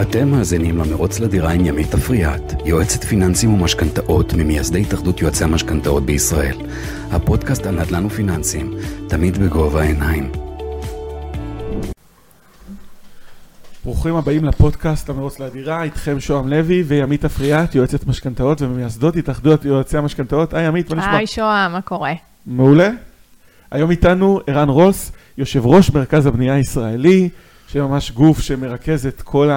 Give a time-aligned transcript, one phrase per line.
[0.00, 6.56] אתם מאזינים למרוץ לדירה עם ימית אפריאט, יועצת פיננסים ומשכנתאות ממייסדי התאחדות יועצי המשכנתאות בישראל.
[7.10, 8.74] הפודקאסט על נדל"ן ופיננסים,
[9.08, 10.32] תמיד בגובה העיניים.
[13.84, 19.98] ברוכים הבאים לפודקאסט המרוץ לדירה, איתכם שוהם לוי וימית אפריאט, יועצת משכנתאות וממייסדות התאחדות יועצי
[19.98, 20.54] המשכנתאות.
[20.54, 21.16] היי ימית, מה נשמע?
[21.16, 22.12] היי שוהם, מה קורה?
[22.46, 22.90] מעולה.
[23.70, 27.28] היום איתנו ערן רוס, יושב ראש מרכז הבנייה הישראלי,
[27.72, 29.50] שממש גוף שמרכז את כל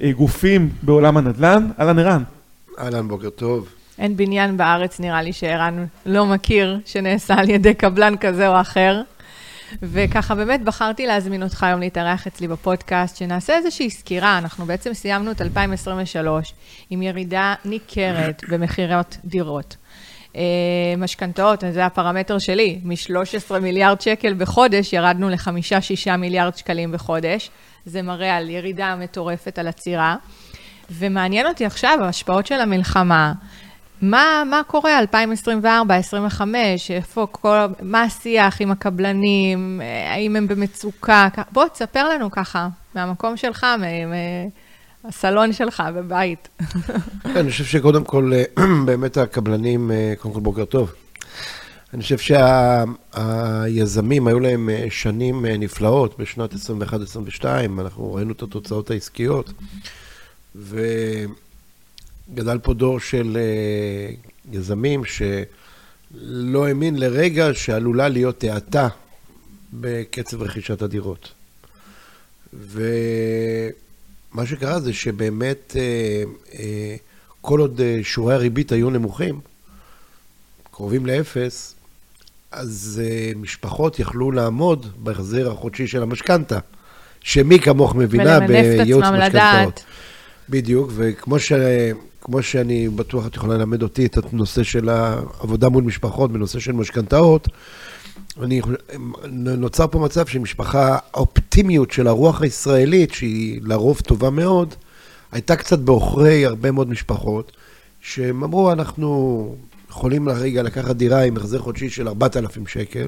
[0.00, 1.70] הגופים בעולם הנדל"ן.
[1.80, 2.22] אהלן ערן.
[2.78, 3.68] אהלן, בוקר טוב.
[3.98, 9.02] אין בניין בארץ, נראה לי, שערן לא מכיר, שנעשה על ידי קבלן כזה או אחר.
[9.82, 14.38] וככה באמת בחרתי להזמין אותך היום להתארח אצלי בפודקאסט, שנעשה איזושהי סקירה.
[14.38, 16.54] אנחנו בעצם סיימנו את 2023
[16.90, 19.76] עם ירידה ניכרת במכירות דירות.
[20.36, 20.42] אה,
[20.98, 27.50] משכנתאות, זה הפרמטר שלי, מ-13 מיליארד שקל בחודש ירדנו ל-5-6 מיליארד שקלים בחודש.
[27.86, 30.16] זה מראה על ירידה מטורפת על עצירה.
[30.90, 33.32] ומעניין אותי עכשיו, ההשפעות של המלחמה,
[34.02, 41.68] מה, מה קורה 2024, 2025, איפה כל, מה השיח עם הקבלנים, האם הם במצוקה, בוא
[41.68, 43.66] תספר לנו ככה, מהמקום שלך,
[45.04, 46.48] מהסלון שלך בבית.
[47.24, 48.32] אני חושב שקודם כל,
[48.86, 50.92] באמת הקבלנים, קודם כל בוקר טוב.
[51.94, 52.18] אני חושב
[53.14, 57.44] שהיזמים, היו להם שנים נפלאות בשנת 21-22,
[57.78, 59.52] אנחנו ראינו את התוצאות העסקיות,
[60.56, 61.28] וגדל
[62.62, 63.38] פה דור של
[64.52, 68.88] יזמים שלא האמין לרגע שעלולה להיות האטה
[69.72, 71.32] בקצב רכישת הדירות.
[74.34, 75.76] ומה שקרה זה שבאמת,
[77.40, 79.40] כל עוד שיעורי הריבית היו נמוכים,
[80.70, 81.74] קרובים לאפס,
[82.52, 83.02] אז
[83.36, 86.58] משפחות יכלו לעמוד בהחזר החודשי של המשכנתה,
[87.20, 89.84] שמי כמוך מבינה בייעוץ משכנתאות.
[90.48, 91.52] בדיוק, וכמו ש...
[92.40, 97.48] שאני בטוח את יכולה ללמד אותי את הנושא של העבודה מול משפחות בנושא של משכנתאות,
[98.42, 98.60] אני,
[99.58, 104.74] נוצר פה מצב שמשפחה, האופטימיות של הרוח הישראלית, שהיא לרוב טובה מאוד,
[105.32, 107.52] הייתה קצת בעוכרי הרבה מאוד משפחות,
[108.00, 109.54] שהם אמרו, אנחנו
[109.90, 113.06] יכולים לרגע לקחת דירה עם החזר חודשי של 4,000 שקל,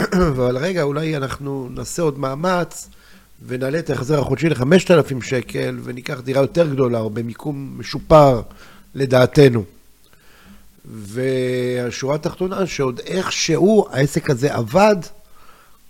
[0.30, 2.88] אבל רגע, אולי אנחנו נעשה עוד מאמץ
[3.46, 8.42] ונעלה את ההחזר החודשי ל-5,000 שקל וניקח דירה יותר גדולה או במיקום משופר
[8.94, 9.64] לדעתנו.
[10.84, 14.96] והשורה התחתונה, שעוד איכשהו העסק הזה עבד,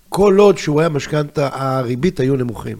[0.08, 2.76] כל עוד שיעורי המשכנתה, הריבית היו נמוכים.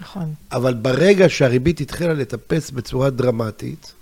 [0.00, 0.34] נכון.
[0.52, 3.92] אבל ברגע שהריבית התחילה לטפס בצורה דרמטית,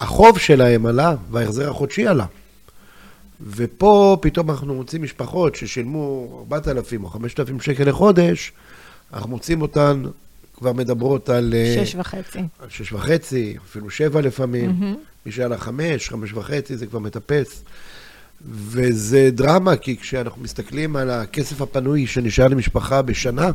[0.00, 2.26] החוב שלהם עלה וההחזר החודשי עלה.
[3.50, 8.52] ופה פתאום אנחנו מוצאים משפחות ששילמו 4,000 או 5,000 שקל לחודש,
[9.12, 10.02] אנחנו מוצאים אותן
[10.54, 11.54] כבר מדברות על...
[11.56, 12.38] אה, שש וחצי.
[12.58, 14.70] על שש וחצי, אפילו שבע לפעמים.
[14.70, 15.11] Mm-hmm.
[15.26, 17.64] מי שהיה לה חמש, חמש וחצי, זה כבר מטפס.
[18.46, 23.50] וזה דרמה, כי כשאנחנו מסתכלים על הכסף הפנוי שנשאר למשפחה בשנה,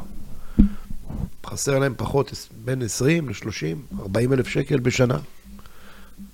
[1.45, 5.17] חסר להם פחות בין 20 ל-30, 40 אלף שקל בשנה.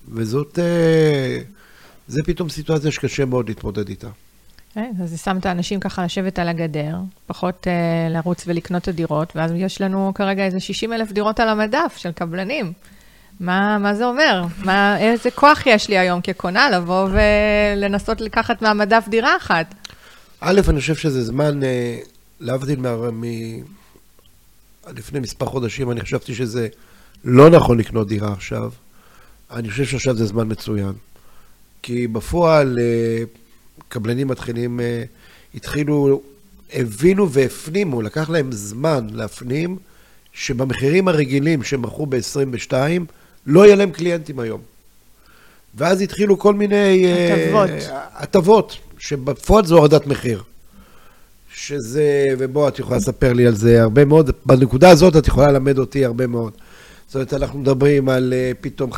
[0.07, 1.39] וזאת, אה,
[2.07, 4.07] זה פתאום סיטואציה שקשה מאוד להתמודד איתה.
[4.73, 8.88] כן, אז זה שם את האנשים ככה לשבת על הגדר, פחות uh, לרוץ ולקנות את
[8.88, 12.73] הדירות, ואז יש לנו כרגע איזה 60 אלף דירות על המדף של קבלנים.
[13.39, 14.44] מה, מה זה אומר?
[14.63, 19.75] מה, איזה כוח יש לי היום כקונה לבוא ולנסות לקחת מהמדף דירה אחת?
[20.41, 21.97] א', אני חושב שזה זמן, אה,
[22.39, 23.11] להבדיל מה...
[23.11, 23.23] מ...
[24.88, 26.67] לפני מספר חודשים, אני חשבתי שזה
[27.23, 28.72] לא נכון לקנות דירה עכשיו.
[29.51, 30.93] אני חושב שעכשיו זה זמן מצוין.
[31.81, 33.23] כי בפועל, אה,
[33.88, 35.03] קבלנים מתחילים, אה,
[35.55, 36.22] התחילו,
[36.73, 39.77] הבינו והפנימו, לקח להם זמן להפנים,
[40.33, 42.73] שבמחירים הרגילים שהם מכרו ב-22,
[43.45, 44.61] לא יהיה להם קליינטים היום.
[45.75, 47.05] ואז התחילו כל מיני...
[47.05, 47.69] אה, הטבות.
[48.13, 50.43] הטבות, שבפועל זו הורדת מחיר.
[51.55, 55.77] שזה, ובוא, את יכולה לספר לי על זה הרבה מאוד, בנקודה הזאת את יכולה ללמד
[55.77, 56.53] אותי הרבה מאוד.
[57.07, 58.97] זאת אומרת, אנחנו מדברים על uh, פתאום 15.85.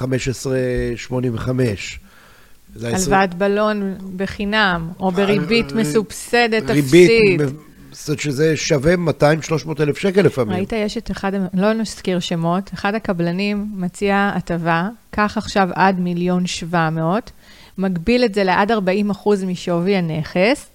[2.84, 5.72] הלוואת בלון בחינם, או בריבית.
[5.72, 7.56] מסובסדת ריבית, אפסית.
[8.04, 10.58] זאת שזה שווה 200-300 אלף שקל לפעמים.
[10.58, 16.48] ראית, יש את אחד, לא נזכיר שמות, אחד הקבלנים מציע הטבה, קח עכשיו עד מיליון
[16.48, 17.32] 700,
[17.78, 20.68] מגביל את זה לעד 40 אחוז משווי הנכס,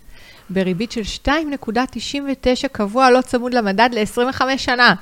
[0.51, 4.95] בריבית של 2.99 קבוע, לא צמוד למדד ל-25 שנה.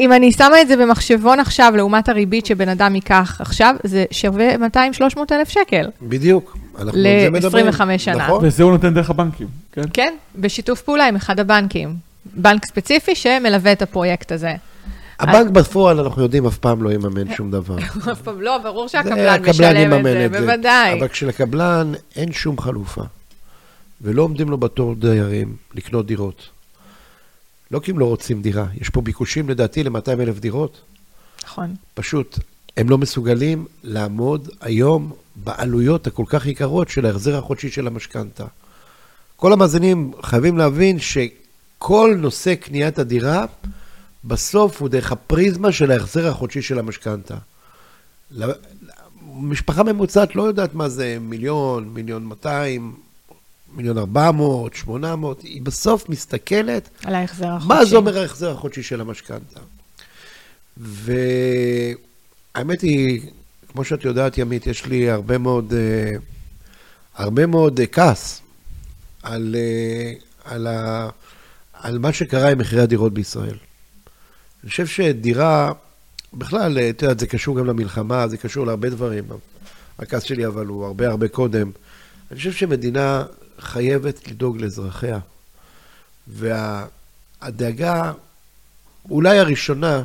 [0.00, 4.54] אם אני שמה את זה במחשבון עכשיו, לעומת הריבית שבן אדם ייקח עכשיו, זה שווה
[4.54, 5.86] 200-300 אלף שקל.
[6.02, 6.56] בדיוק.
[6.78, 8.16] ל-25 שנה.
[8.16, 8.44] נכון.
[8.44, 9.82] וזה הוא נותן דרך הבנקים, כן?
[9.92, 11.96] כן, בשיתוף פעולה עם אחד הבנקים.
[12.34, 14.54] בנק ספציפי שמלווה את הפרויקט הזה.
[15.20, 17.76] הבנק בפועל, אנחנו יודעים, אף פעם לא יממן שום דבר.
[18.12, 20.98] אף פעם לא, ברור זה שהקבלן הקבלן משלם יממן את זה, בוודאי.
[20.98, 23.02] אבל כשלקבלן אין שום חלופה,
[24.02, 26.48] ולא עומדים לו בתור דיירים לקנות דירות,
[27.70, 30.80] לא כי הם לא רוצים דירה, יש פה ביקושים לדעתי ל-200 אלף דירות,
[31.44, 31.74] נכון.
[31.94, 32.38] פשוט
[32.76, 38.44] הם לא מסוגלים לעמוד היום בעלויות הכל כך יקרות של ההחזר החודשי של המשכנתה.
[39.36, 43.44] כל המאזינים חייבים להבין שכל נושא קניית הדירה,
[44.24, 47.34] בסוף הוא דרך הפריזמה של ההחזר החודשי של המשכנתה.
[49.36, 52.96] משפחה ממוצעת לא יודעת מה זה מיליון, מיליון 200,
[53.76, 57.68] מיליון 400, 800, היא בסוף מסתכלת על ההחזר החודשי.
[57.68, 59.60] מה זה אומר ההחזר החודשי של המשכנתה?
[60.76, 63.20] והאמת היא,
[63.72, 66.16] כמו שאת יודעת, ימית, יש לי הרבה מאוד, אה,
[67.14, 68.42] הרבה מאוד אה, כעס
[69.22, 70.12] על, אה,
[70.44, 71.08] על, ה,
[71.72, 73.56] על מה שקרה עם מחירי הדירות בישראל.
[74.62, 75.72] אני חושב שדירה,
[76.34, 79.24] בכלל, את יודעת, זה קשור גם למלחמה, זה קשור להרבה דברים.
[79.98, 81.70] הכעס שלי אבל הוא הרבה הרבה קודם.
[82.30, 83.24] אני חושב שמדינה
[83.60, 85.18] חייבת לדאוג לאזרחיה.
[86.26, 88.12] והדאגה
[89.10, 90.02] אולי הראשונה,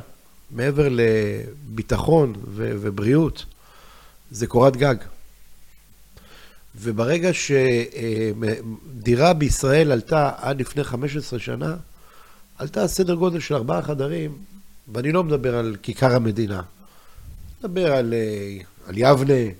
[0.51, 3.45] מעבר לביטחון ו- ובריאות,
[4.31, 4.95] זה קורת גג.
[6.75, 11.75] וברגע שדירה בישראל עלתה עד לפני 15 שנה,
[12.57, 14.37] עלתה סדר גודל של ארבעה חדרים,
[14.93, 16.61] ואני לא מדבר על כיכר המדינה,
[17.59, 18.57] מדבר על, אה,
[18.87, 19.51] על יבנה,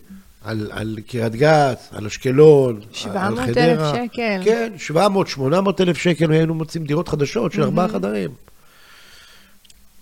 [0.43, 3.45] על, על קריית גת, על אשקלון, על 700,000
[3.77, 3.93] חדרה.
[3.95, 4.41] שקל.
[4.45, 8.29] כן, 700, 800 אלף שקל, היינו מוצאים דירות חדשות של ארבעה חדרים.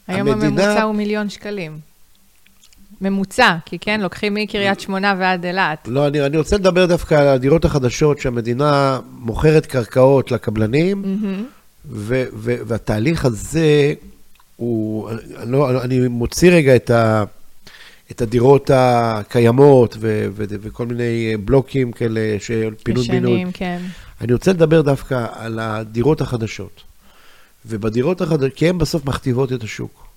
[0.08, 1.80] היום המדינה- הממוצע הוא מיליון שקלים.
[3.02, 5.88] ממוצע, כי כן, לוקחים מקריית שמונה ועד אילת.
[5.88, 11.04] לא, אני, אני רוצה לדבר דווקא על הדירות החדשות שהמדינה מוכרת קרקעות לקבלנים,
[11.90, 13.94] ו, ו, והתהליך הזה
[14.56, 17.24] הוא, אני, לא, אני מוציא רגע את, ה,
[18.12, 23.32] את הדירות הקיימות ו, ו, וכל מיני בלוקים כאלה של פינוי-בינוי.
[23.32, 23.82] ישנים, כן.
[24.22, 26.82] אני רוצה לדבר דווקא על הדירות החדשות.
[27.66, 30.08] ובדירות החדשות, כי הן בסוף מכתיבות את השוק.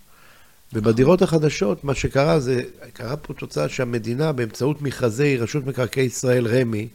[0.73, 6.89] ובדירות החדשות, מה שקרה זה, קרה פה תוצאה שהמדינה, באמצעות מכרזי רשות מקרקעי ישראל, רמ"י,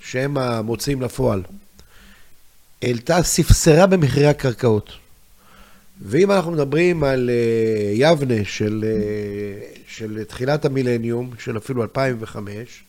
[0.00, 1.42] שהם המוציאים לפועל,
[2.82, 4.90] העלתה, ספסרה במחירי הקרקעות.
[6.00, 12.84] ואם אנחנו מדברים על אה, יבנה של, אה, של תחילת המילניום, של אפילו 2005,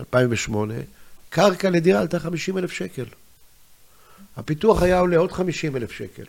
[0.00, 0.74] 2008,
[1.28, 3.04] קרקע לדירה עלתה 50 אלף שקל.
[4.36, 6.24] הפיתוח היה עולה עוד 50 אלף שקל.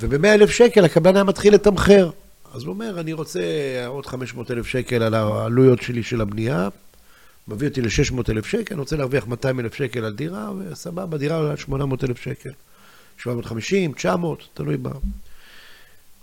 [0.00, 2.10] וב-100 אלף שקל הקבלן היה מתחיל לתמחר.
[2.54, 3.40] אז הוא אומר, אני רוצה
[3.86, 6.68] עוד 500 אלף שקל על העלויות שלי של הבנייה,
[7.48, 11.36] מביא אותי ל-600 אלף שקל, אני רוצה להרוויח 200 אלף שקל על דירה, וסבבה, דירה
[11.36, 12.50] עולה 800 אלף שקל.
[13.18, 14.90] 750, 900, תלוי בה.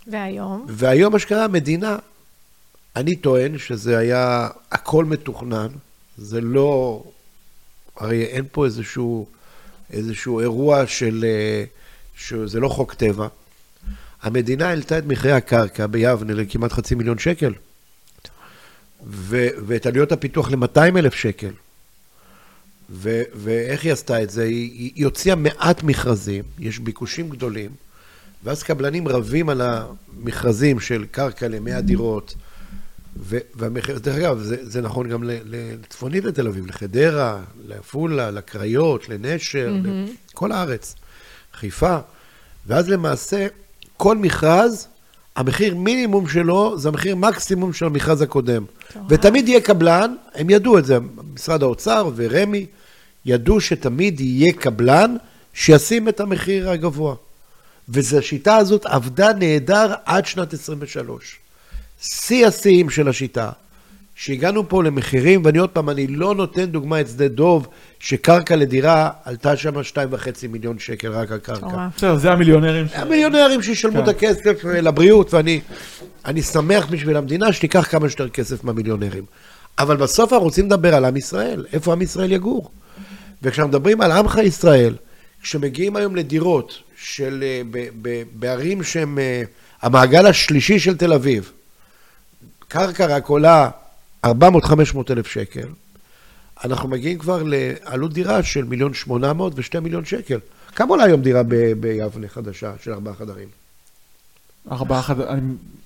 [0.06, 0.66] והיום?
[0.68, 1.98] והיום מה שקרה, המדינה,
[2.96, 5.68] אני טוען שזה היה הכל מתוכנן,
[6.16, 7.02] זה לא,
[7.96, 9.26] הרי אין פה איזשהו,
[9.92, 11.64] איזשהו אירוע של, אה,
[12.16, 13.28] שזה לא חוק טבע.
[14.22, 17.52] המדינה העלתה את מחירי הקרקע ביבנה לכמעט חצי מיליון שקל,
[19.06, 21.50] ו, ואת עלויות הפיתוח ל-200 אלף שקל.
[22.90, 24.42] ו, ואיך היא עשתה את זה?
[24.42, 27.70] היא, היא הוציאה מעט מכרזים, יש ביקושים גדולים,
[28.44, 32.34] ואז קבלנים רבים על המכרזים של קרקע ל-100 דירות,
[33.16, 38.30] ו- והמחיר, דרך אגב, זה, זה נכון גם ל- ל- לצפונית לתל אביב, לחדרה, לעפולה,
[38.30, 40.32] לקריות, לנשר, mm-hmm.
[40.32, 40.94] לכל הארץ,
[41.54, 41.98] חיפה,
[42.66, 43.46] ואז למעשה
[43.96, 44.88] כל מכרז,
[45.36, 48.64] המחיר מינימום שלו זה המחיר מקסימום של המכרז הקודם.
[49.08, 50.98] ותמיד יהיה קבלן, הם ידעו את זה,
[51.34, 52.66] משרד האוצר ורמ"י,
[53.26, 55.16] ידעו שתמיד יהיה קבלן
[55.54, 57.14] שישים את המחיר הגבוה.
[57.88, 61.38] והשיטה הזאת עבדה נהדר עד שנת 23.
[62.00, 63.50] שיא השיאים של השיטה,
[64.14, 67.68] שהגענו פה למחירים, ואני עוד פעם, אני לא נותן דוגמה את שדה דוב,
[67.98, 69.82] שקרקע לדירה עלתה שם 2.5
[70.48, 71.88] מיליון שקל רק הקרקע.
[71.96, 72.86] בסדר, זה המיליונרים.
[72.94, 74.10] המיליונרים שישלמו את כן.
[74.10, 75.60] הכסף אה, לבריאות, ואני
[76.24, 79.24] אני שמח בשביל המדינה שתיקח כמה שיותר כסף מהמיליונרים.
[79.78, 82.70] אבל בסוף אנחנו רוצים לדבר על עם ישראל, איפה עם ישראל יגור.
[83.42, 84.94] וכשאנחנו מדברים על עמך ישראל,
[85.42, 89.42] כשמגיעים היום לדירות של, אה, ב- ב- בערים שהם אה,
[89.82, 91.52] המעגל השלישי של תל אביב,
[92.68, 93.70] קרקע רק עולה
[94.24, 94.26] 400-500
[95.10, 95.68] אלף שקל,
[96.64, 100.38] אנחנו מגיעים כבר לעלות דירה של מיליון שמונה מאות ושתי מיליון שקל.
[100.74, 103.48] כמה עולה היום דירה ב- ביבנה חדשה של ארבעה חדרים?
[104.70, 105.20] ארבעה חד...
[105.20, 105.40] אני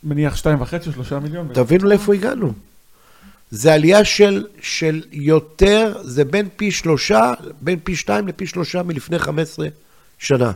[0.05, 1.49] מניח שתיים וחצי, שלושה מיליון.
[1.53, 2.53] תבינו לאיפה הגענו.
[3.51, 9.19] זה עלייה של, של יותר, זה בין פי שלושה, בין פי שתיים לפי שלושה מלפני
[9.19, 9.69] 15
[10.19, 10.53] שנה.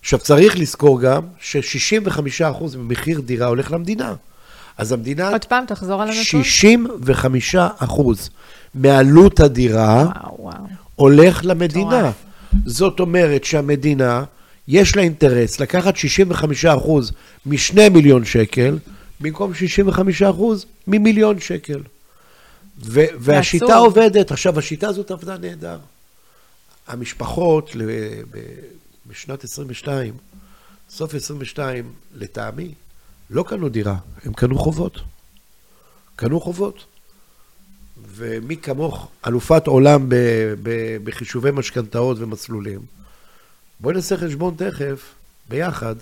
[0.00, 4.14] עכשיו, צריך לזכור גם ש-65% ממחיר דירה הולך למדינה.
[4.78, 6.42] אז המדינה, עוד פעם, תחזור על הנתון.
[7.88, 8.28] 65%
[8.74, 10.54] מעלות הדירה וואו, וואו.
[10.94, 11.86] הולך למדינה.
[11.86, 12.14] מטורף.
[12.66, 14.24] זאת אומרת שהמדינה,
[14.68, 17.12] יש לה אינטרס לקחת 65%
[17.46, 18.78] מ-2 מיליון שקל,
[19.20, 19.52] במקום
[20.22, 20.24] 65%
[20.86, 21.80] ממיליון שקל.
[22.84, 23.76] ו- והשיטה עצוב.
[23.76, 24.30] עובדת.
[24.30, 25.78] עכשיו, השיטה הזאת עבדה נהדר.
[26.88, 27.82] המשפחות ל-
[28.30, 28.38] ב-
[29.10, 30.14] בשנת 22,
[30.90, 32.68] סוף 22, לטעמי,
[33.32, 35.00] לא קנו דירה, הם קנו חובות.
[36.16, 36.84] קנו חובות.
[38.06, 42.80] ומי כמוך, אלופת עולם ב- ב- בחישובי משכנתאות ומסלולים,
[43.80, 45.14] בואי נעשה חשבון תכף,
[45.48, 45.94] ביחד.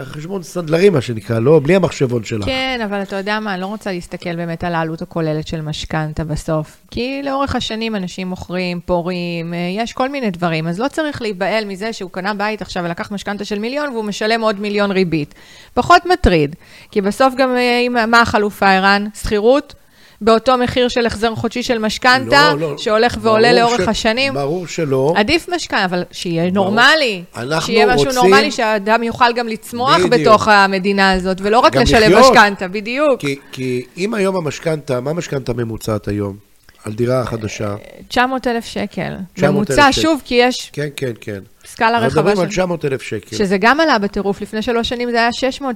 [0.00, 2.44] ככה חשבון סנדלרי, מה שנקרא, לא, בלי המחשבון שלך.
[2.44, 6.24] כן, אבל אתה יודע מה, אני לא רוצה להסתכל באמת על העלות הכוללת של משכנתה
[6.24, 6.76] בסוף.
[6.90, 11.64] כי לאורך השנים אנשים מוכרים, פורעים, אה, יש כל מיני דברים, אז לא צריך להיבהל
[11.64, 15.34] מזה שהוא קנה בית עכשיו ולקח משכנתה של מיליון והוא משלם עוד מיליון ריבית.
[15.74, 16.56] פחות מטריד,
[16.90, 19.06] כי בסוף גם, אה, מה החלופה, ערן?
[19.14, 19.74] שכירות?
[20.20, 22.78] באותו מחיר של החזר חודשי של משכנתה, לא, לא.
[22.78, 24.34] שהולך ועולה לאורך ש- השנים?
[24.34, 25.12] ברור שלא.
[25.16, 26.64] עדיף משכנתה, אבל שיהיה ברור.
[26.70, 27.22] נורמלי.
[27.36, 30.10] אנחנו שיהיה משהו רוצים- נורמלי, שהאדם יוכל גם לצמוח בדיוק.
[30.14, 32.18] בתוך המדינה הזאת, ולא רק לשלם.
[32.20, 33.08] משכנתה, בדיוק.
[33.20, 36.36] כי, כי אם היום המשכנתה, מה המשכנתה הממוצעת היום?
[36.84, 37.74] על דירה חדשה?
[38.08, 39.12] 900 אלף שקל.
[39.34, 40.02] 900,000 ממוצע, שקל.
[40.02, 41.38] שוב, כי יש כן, כן, כן.
[41.66, 42.50] סקאלה אנחנו רחבה מדברים על של...
[42.52, 43.36] 900 אלף שקל.
[43.36, 45.28] שזה גם עלה בטירוף, לפני שלוש שנים זה היה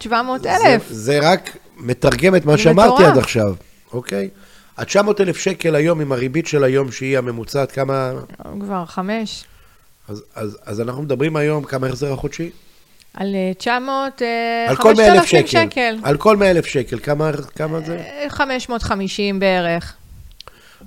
[0.08, 0.76] 600-700 זה.
[0.90, 3.04] זה רק מתרגם את מה שאמרתי.
[3.04, 3.54] עד עכשיו,
[3.94, 4.28] אוקיי?
[4.76, 8.12] ה-900 אלף שקל היום, עם הריבית של היום, שהיא הממוצעת, כמה...
[8.60, 9.44] כבר חמש.
[10.08, 12.50] אז, אז, אז אנחנו מדברים היום, כמה החזר החודשי?
[13.14, 15.70] על אה, 900, אה, על כל 100 אלף 5,000 שקל.
[15.70, 15.96] שקל.
[16.02, 17.96] על כל 100 אלף שקל, כמה, כמה זה?
[17.96, 19.94] אה, 550 בערך.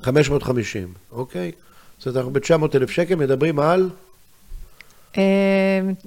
[0.03, 1.51] 550, אוקיי?
[1.97, 3.89] זאת אומרת, אנחנו ב-900 אלף שקל מדברים על...
[5.17, 5.21] אה,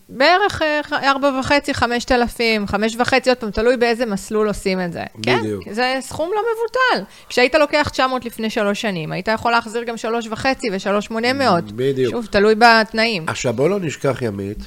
[0.08, 4.92] בערך אה, ארבע וחצי, חמשת אלפים, חמש וחצי, עוד פעם, תלוי באיזה מסלול עושים את
[4.92, 5.02] זה.
[5.18, 5.64] בדיוק.
[5.64, 7.04] כן, זה סכום לא מבוטל.
[7.28, 11.72] כשהיית לוקח 900 לפני שלוש שנים, היית יכול להחזיר גם שלוש וחצי ושלוש שמונה מאות.
[11.72, 12.10] בדיוק.
[12.10, 13.28] שוב, תלוי בתנאים.
[13.28, 14.58] עכשיו, בואו לא נשכח, ימית,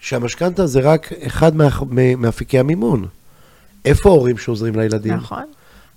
[0.00, 1.68] שהמשכנתה זה רק אחד מה,
[2.16, 3.06] מאפיקי המימון.
[3.84, 5.14] איפה ההורים שעוזרים לילדים?
[5.14, 5.44] נכון,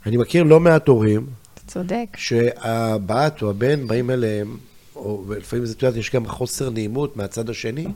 [0.05, 2.07] אני מכיר לא מעט הורים אתה צודק.
[2.17, 4.57] שהבת או הבן באים אליהם,
[5.01, 7.87] או ולפעמים זה, את יודעת, יש גם חוסר נעימות מהצד השני.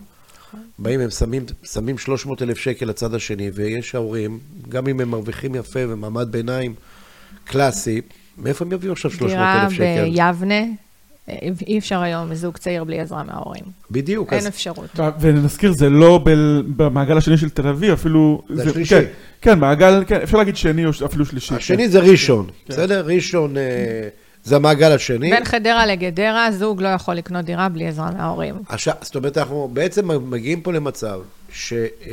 [0.79, 5.55] באים, הם שמים, שמים 300 אלף שקל לצד השני, ויש ההורים, גם אם הם מרוויחים
[5.55, 6.73] יפה ומעמד ביניים
[7.45, 8.01] קלאסי,
[8.37, 10.03] מאיפה הם יביאו עכשיו 300 דירה אלף שקל?
[10.03, 10.61] ביבנה,
[11.29, 11.35] אה,
[11.67, 13.63] אי אפשר היום זוג צעיר בלי עזרה מההורים.
[13.91, 14.99] בדיוק, אין אז אפשרות.
[15.19, 18.41] ונזכיר, זה לא ב- במעגל השני של תל אביב, אפילו...
[18.49, 18.89] זה השלישי.
[18.95, 19.03] כן,
[19.41, 21.55] כן, מעגל, כן, אפשר להגיד שני או ש- אפילו שלישי.
[21.55, 21.89] השני כן.
[21.89, 22.73] זה ראשון, כן.
[22.73, 23.05] בסדר?
[23.05, 23.63] ראשון אה,
[24.45, 25.29] זה המעגל השני.
[25.29, 28.55] בין חדרה לגדרה, זוג לא יכול לקנות דירה בלי עזרה מההורים.
[28.69, 31.19] עכשיו, זאת אומרת, אנחנו בעצם מגיעים פה למצב
[31.53, 31.73] ש...
[31.73, 32.09] אה,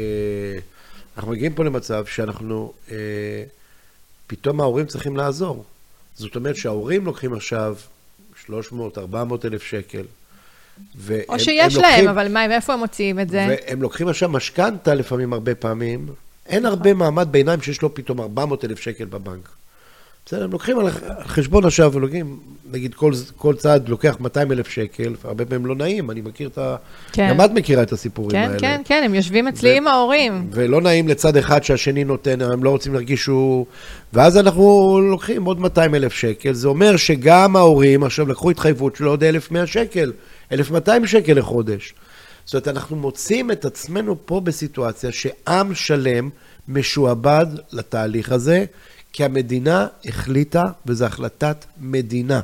[1.16, 2.96] אנחנו מגיעים פה למצב שאנחנו, אה,
[4.26, 5.64] פתאום ההורים צריכים לעזור.
[6.16, 7.76] זאת אומרת שההורים לוקחים עכשיו
[8.44, 10.02] 300, 400 אלף שקל.
[10.96, 13.46] והם- או שיש הם להם, לוקחים- אבל מה, מאיפה הם מוציאים את זה?
[13.48, 16.06] והם לוקחים עכשיו משכנתה לפעמים, הרבה פעמים.
[16.46, 19.48] אין הרבה מעמד ביניים שיש לו פתאום 400 אלף שקל בבנק.
[20.26, 20.86] בסדר, הם לוקחים על
[21.24, 26.10] חשבון עכשיו, ולוקחים, נגיד כל, כל צעד לוקח 200 אלף שקל, הרבה פעמים לא נעים,
[26.10, 26.76] אני מכיר את ה...
[27.12, 27.28] כן.
[27.30, 28.58] גם את מכירה את הסיפורים כן, האלה.
[28.58, 30.50] כן, כן, הם יושבים אצלי ו- עם ההורים.
[30.52, 33.66] ולא נעים לצד אחד שהשני נותן, הם לא רוצים להרגיש שהוא...
[34.12, 39.04] ואז אנחנו לוקחים עוד 200 אלף שקל, זה אומר שגם ההורים עכשיו לקחו התחייבות של
[39.04, 40.12] עוד 1,100 שקל,
[40.52, 41.94] 1,200 שקל לחודש.
[42.44, 46.30] זאת אומרת, אנחנו מוצאים את עצמנו פה בסיטואציה שעם שלם
[46.68, 48.64] משועבד לתהליך הזה,
[49.12, 52.40] כי המדינה החליטה, וזו החלטת מדינה,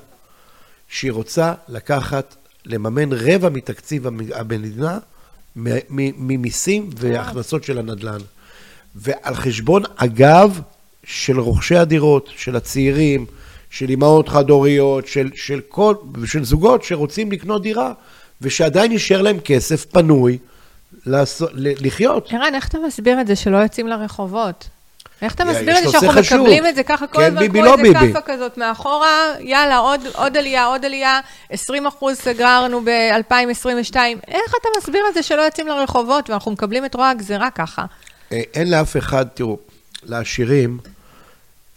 [0.88, 2.34] שהיא רוצה לקחת,
[2.64, 4.98] לממן רבע מתקציב המ- המדינה
[5.56, 8.18] ממיסים והכנסות של הנדל"ן.
[8.94, 10.60] ועל חשבון הגב
[11.04, 13.26] של רוכשי הדירות, של הצעירים,
[13.70, 15.94] של אימהות חד-הוריות, של, של, כל,
[16.24, 17.92] של זוגות שרוצים לקנות דירה,
[18.40, 20.38] ושעדיין יישאר להם כסף פנוי
[21.06, 22.28] לעשות, לחיות.
[22.32, 24.68] ערן, איך אתה מסביר את זה שלא יוצאים לרחובות?
[25.22, 26.38] איך אתה מסביר את זה שאנחנו חשוב.
[26.40, 27.92] מקבלים את זה ככה כל כן הזמן, כמו לא איזה.
[28.12, 33.96] כאפה כזאת מאחורה, יאללה, עוד, עוד עלייה, עוד עלייה, 20 אחוז סגרנו ב-2022.
[34.28, 37.84] איך אתה מסביר את זה שלא יוצאים לרחובות ואנחנו מקבלים את רוע הגזירה ככה?
[38.32, 39.58] אה, אין לאף אחד, תראו,
[40.02, 40.78] לעשירים,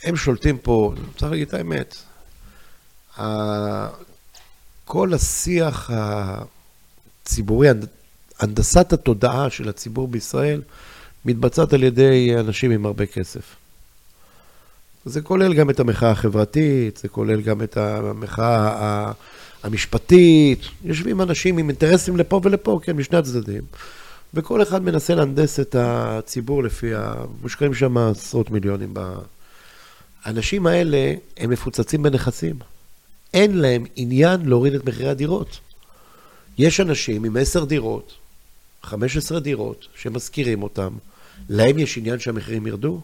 [0.04, 1.96] הם שולטים פה, צריך להגיד את האמת.
[4.86, 7.88] כל השיח הציבורי, הנד-
[8.40, 10.62] הנדסת התודעה של הציבור בישראל,
[11.25, 13.56] מתבצעת על ידי אנשים עם הרבה כסף.
[15.06, 19.12] זה כולל גם את המחאה החברתית, זה כולל גם את המחאה
[19.63, 20.60] המשפטית.
[20.84, 23.63] יושבים אנשים עם אינטרסים לפה ולפה, כן, משני הצדדים.
[24.34, 27.13] וכל אחד מנסה להנדס את הציבור לפי ה...
[27.42, 28.90] מושקעים שם עשרות מיליונים.
[28.94, 29.13] ב...
[30.24, 32.56] האנשים האלה, הם מפוצצים בנכסים.
[33.34, 35.60] אין להם עניין להוריד את מחירי הדירות.
[36.58, 38.13] יש אנשים עם עשר דירות,
[38.84, 40.94] 15 דירות, שמשכירים אותם,
[41.50, 43.01] להם יש עניין שהמחירים ירדו?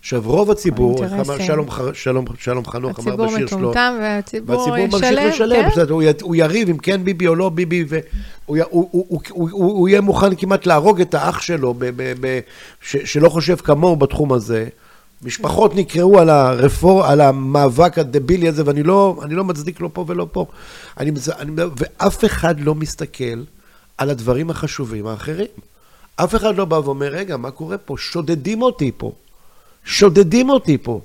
[0.00, 4.54] עכשיו, רוב הציבור, איך אמר שלום, שלום, שלום חנוך, אמר בשיר שלו, הציבור מטומטם והציבור
[4.54, 5.68] ישלם, והציבור ממשיך לשלם, כן?
[5.68, 8.02] בסדר, הוא, הוא יריב אם כן ביבי או לא ביבי, והוא
[8.46, 12.40] הוא, הוא, הוא, הוא, הוא יהיה מוכן כמעט להרוג את האח שלו, ב, ב, ב,
[12.82, 14.68] ש, שלא חושב כמוהו בתחום הזה.
[15.22, 20.26] משפחות נקראו על, הרפור, על המאבק הדבילי הזה, ואני לא, לא מצדיק לא פה ולא
[20.32, 20.46] פה.
[20.98, 23.42] אני, אני, ואף אחד לא מסתכל
[23.98, 25.46] על הדברים החשובים האחרים.
[26.24, 27.96] אף אחד לא בא ואומר, רגע, מה קורה פה?
[27.98, 29.12] שודדים אותי פה.
[29.84, 31.00] שודדים אותי פה.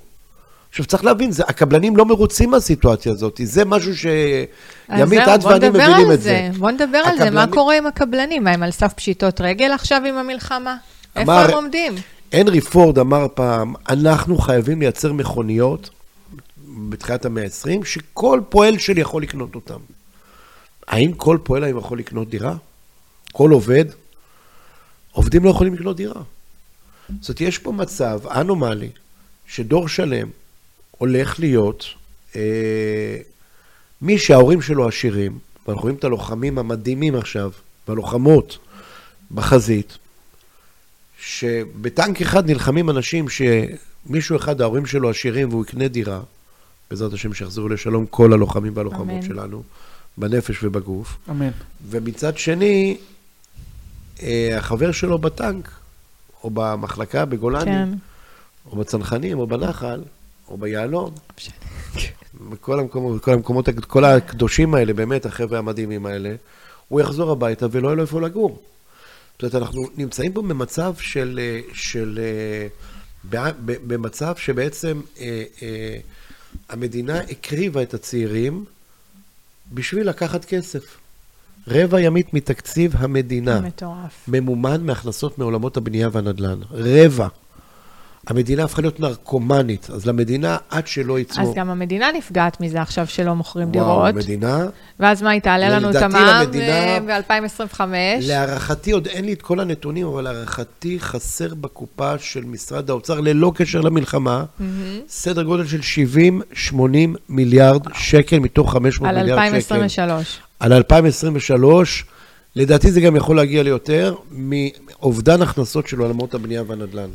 [0.70, 3.40] עכשיו, צריך להבין, זה, הקבלנים לא מרוצים מהסיטואציה הזאת.
[3.44, 6.50] זה משהו שימית, את ואני מבינים את זה.
[6.58, 7.06] בוא נדבר הקבלנים...
[7.06, 7.30] על זה.
[7.30, 8.44] מה קורה עם הקבלנים?
[8.44, 10.76] מה, הם על סף פשיטות רגל עכשיו עם המלחמה?
[11.16, 11.94] אמר, איפה הם עומדים?
[12.32, 15.90] הנרי פורד אמר פעם, אנחנו חייבים לייצר מכוניות
[16.88, 19.78] בתחילת המאה ה-20, שכל פועל שלי יכול לקנות אותן.
[20.88, 22.54] האם כל פועל היום יכול לקנות דירה?
[23.32, 23.84] כל עובד?
[25.14, 26.22] עובדים לא יכולים לקנות דירה.
[27.20, 28.90] זאת אומרת, יש פה מצב אנומלי,
[29.46, 30.28] שדור שלם
[30.90, 31.84] הולך להיות
[32.36, 33.16] אה,
[34.02, 37.50] מי שההורים שלו עשירים, ואנחנו רואים את הלוחמים המדהימים עכשיו,
[37.88, 38.58] והלוחמות
[39.34, 39.98] בחזית,
[41.20, 46.20] שבטנק אחד נלחמים אנשים שמישהו אחד, ההורים שלו עשירים והוא יקנה דירה,
[46.90, 49.22] בעזרת השם שיחזרו לשלום כל הלוחמים והלוחמות אמן.
[49.22, 49.62] שלנו,
[50.16, 51.16] בנפש ובגוף.
[51.30, 51.50] אמן.
[51.90, 52.96] ומצד שני,
[54.56, 55.70] החבר שלו בטנק,
[56.44, 57.88] או במחלקה בגולני, כן.
[58.66, 60.02] או בצנחנים, או בנחל,
[60.48, 61.14] או ביהלום.
[62.50, 66.34] בכל המקומות, כל המקומות, כל הקדושים האלה, באמת, החבר'ה המדהימים האלה,
[66.88, 68.62] הוא יחזור הביתה ולא יהיה לו איפה לגור.
[69.32, 71.40] זאת אומרת, אנחנו נמצאים פה במצב של,
[71.72, 72.18] של,
[73.86, 75.96] במצב שבעצם אה, אה,
[76.68, 78.64] המדינה הקריבה את הצעירים
[79.72, 80.96] בשביל לקחת כסף.
[81.68, 83.60] רבע ימית מתקציב המדינה.
[83.60, 84.24] מטורף.
[84.28, 86.58] ממומן מהכנסות מעולמות הבנייה והנדל"ן.
[86.70, 87.28] רבע.
[88.26, 91.42] המדינה הפכה להיות נרקומנית, אז למדינה, עד שלא יצאו...
[91.42, 93.96] אז גם המדינה נפגעת מזה עכשיו שלא מוכרים וואו, דירות.
[93.96, 94.66] וואו, המדינה...
[95.00, 97.80] ואז מה, היא תעלה לנו את המע"מ ב-2025?
[98.20, 103.52] להערכתי, עוד אין לי את כל הנתונים, אבל להערכתי חסר בקופה של משרד האוצר, ללא
[103.54, 104.62] קשר למלחמה, mm-hmm.
[105.08, 105.80] סדר גודל של
[106.72, 106.76] 70-80
[107.28, 109.48] מיליארד שקל מתוך 500 מיליארד שקל.
[109.48, 110.40] על 2023.
[110.64, 112.04] על 2023.
[112.56, 117.10] לדעתי זה גם יכול להגיע ליותר מאובדן הכנסות של עולמות הבנייה והנדל"ן.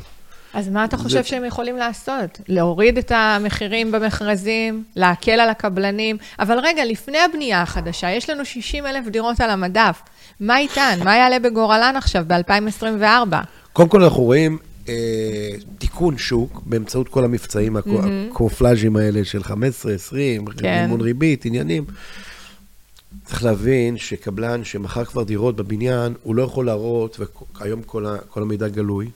[0.54, 1.28] אז מה אתה חושב זה...
[1.28, 2.40] שהם יכולים לעשות?
[2.48, 8.86] להוריד את המחירים במכרזים, להקל על הקבלנים, אבל רגע, לפני הבנייה החדשה, יש לנו 60
[8.86, 10.02] אלף דירות על המדף.
[10.40, 10.98] מה איתן?
[11.04, 13.34] מה יעלה בגורלן עכשיו, ב-2024?
[13.72, 14.58] קודם כל אנחנו רואים
[14.88, 14.94] אה,
[15.78, 17.80] תיקון שוק באמצעות כל המבצעים, mm-hmm.
[18.30, 20.82] הקופלאז'ים האלה של 15, 20, כן.
[20.82, 21.84] מימון ריבית, עניינים.
[23.24, 27.20] צריך להבין שקבלן שמכר כבר דירות בבניין, הוא לא יכול להראות,
[27.60, 29.10] והיום כל, ה, כל המידע גלוי,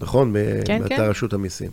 [0.00, 0.34] נכון?
[0.64, 1.02] כן, באתר כן.
[1.02, 1.70] רשות המיסים.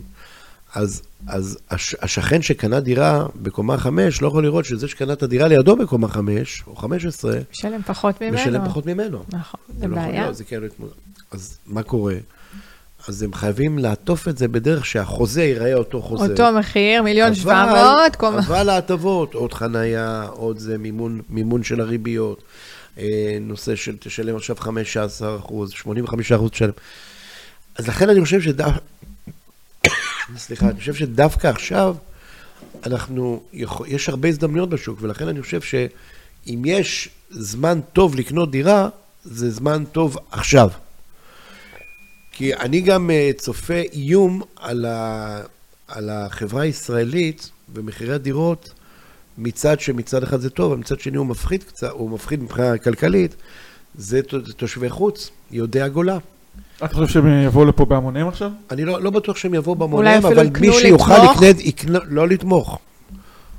[0.74, 5.48] אז, אז הש, השכן שקנה דירה בקומה 5 לא יכול לראות שזה שקנה את הדירה
[5.48, 8.34] לידו בקומה 5 או 15, משלם פחות ממנו.
[8.34, 9.24] משלם פחות ממנו.
[9.32, 10.26] נכון, זה בעיה.
[10.26, 10.60] לא, זה כן,
[11.30, 12.14] אז מה קורה?
[13.08, 16.24] אז הם חייבים לעטוף את זה בדרך שהחוזה ייראה אותו חוזה.
[16.24, 18.16] אותו מחיר, מיליון שבע מאות.
[18.38, 22.42] אבל ההטבות, עוד חנייה, עוד זה מימון, מימון של הריביות,
[22.98, 26.70] אה, נושא של תשלם עכשיו 15 אחוז, 85 אחוז תשלם.
[27.76, 28.78] אז לכן אני חושב שדווקא,
[30.36, 31.96] סליחה, אני חושב שדווקא עכשיו,
[32.86, 33.42] אנחנו,
[33.86, 38.88] יש הרבה הזדמנויות בשוק, ולכן אני חושב שאם יש זמן טוב לקנות דירה,
[39.24, 40.70] זה זמן טוב עכשיו.
[42.38, 45.40] כי אני גם אה, צופה איום על, ה,
[45.88, 48.72] על החברה הישראלית ומחירי הדירות,
[49.38, 53.36] מצד שמצד אחד זה טוב, אבל מצד שני הוא מפחיד קצת, הוא מפחיד מבחינה כלכלית,
[53.94, 54.20] זה
[54.56, 56.18] תושבי חוץ, יהודי הגולה.
[56.76, 58.50] אתה חושב שהם יבואו לפה בהמוניהם עכשיו?
[58.70, 62.78] אני לא, לא בטוח שהם יבואו בהמוניהם, אבל מי שיוכל לקנות, יקנה, לא לתמוך.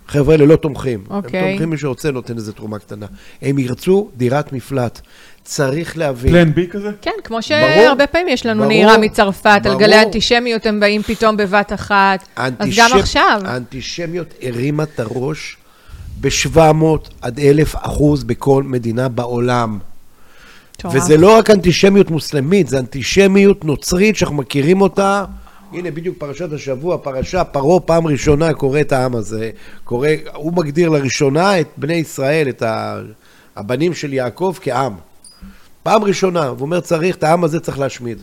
[0.08, 1.04] חבר'ה אלה לא תומכים.
[1.08, 1.14] Okay.
[1.14, 1.50] הם אוקיי.
[1.50, 3.06] תומכים מי שרוצה, נותן איזה תרומה קטנה.
[3.42, 5.02] הם ירצו דירת מפלט.
[5.50, 6.32] צריך להבין.
[6.32, 6.92] פלן בי כזה?
[7.02, 9.76] כן, כמו שהרבה פעמים יש לנו ברור, נהירה מצרפת, ברור.
[9.76, 12.28] על גלי אנטישמיות הם באים פתאום בבת אחת.
[12.38, 12.82] אנטישמ...
[12.82, 13.42] אז גם עכשיו.
[13.46, 15.58] האנטישמיות הרימה את הראש
[16.22, 19.80] ב-700 עד 1,000 אחוז בכל מדינה בעולם.
[20.78, 20.96] טוב.
[20.96, 25.26] וזה לא רק אנטישמיות מוסלמית, זה אנטישמיות נוצרית שאנחנו מכירים אותה.
[25.74, 29.50] הנה בדיוק פרשת השבוע, פרשה, פרעה פעם ראשונה קורא את העם הזה,
[29.84, 32.64] קורא, הוא מגדיר לראשונה את בני ישראל, את
[33.56, 35.09] הבנים של יעקב כעם.
[35.90, 38.18] פעם ראשונה, והוא אומר, צריך, את העם הזה צריך להשמיד.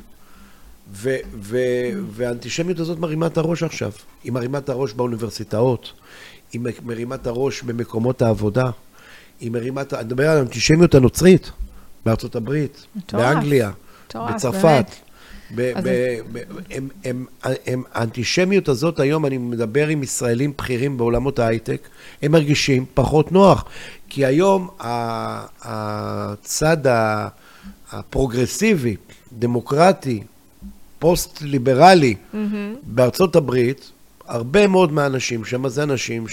[0.92, 3.90] ו- ו- והאנטישמיות הזאת מרימה את הראש עכשיו.
[4.24, 5.92] היא מרימה את הראש באוניברסיטאות,
[6.52, 8.64] היא מרימה את הראש במקומות העבודה,
[9.40, 9.94] היא מרימה את.
[9.94, 11.50] אני מדבר על האנטישמיות הנוצרית
[12.04, 13.22] בארצות הברית, מטורף.
[13.22, 13.70] באנגליה,
[14.08, 14.62] מטורף, בצרפת.
[14.62, 14.90] באמת.
[15.54, 17.26] ב- אז ב- ב- הם- הם-
[17.66, 21.88] הם- האנטישמיות הזאת היום, אני מדבר עם ישראלים בכירים בעולמות ההייטק,
[22.22, 23.64] הם מרגישים פחות נוח.
[24.08, 24.68] כי היום
[25.62, 27.28] הצד ה-
[27.92, 28.96] הפרוגרסיבי,
[29.38, 30.22] דמוקרטי,
[30.98, 32.14] פוסט-ליברלי
[32.82, 33.90] בארצות הברית,
[34.26, 36.26] הרבה מאוד מהאנשים שם זה אנשים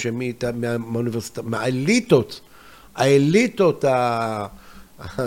[0.56, 2.42] מהאוניברסיטה, מהאליטות,
[2.96, 4.46] האליטות ה-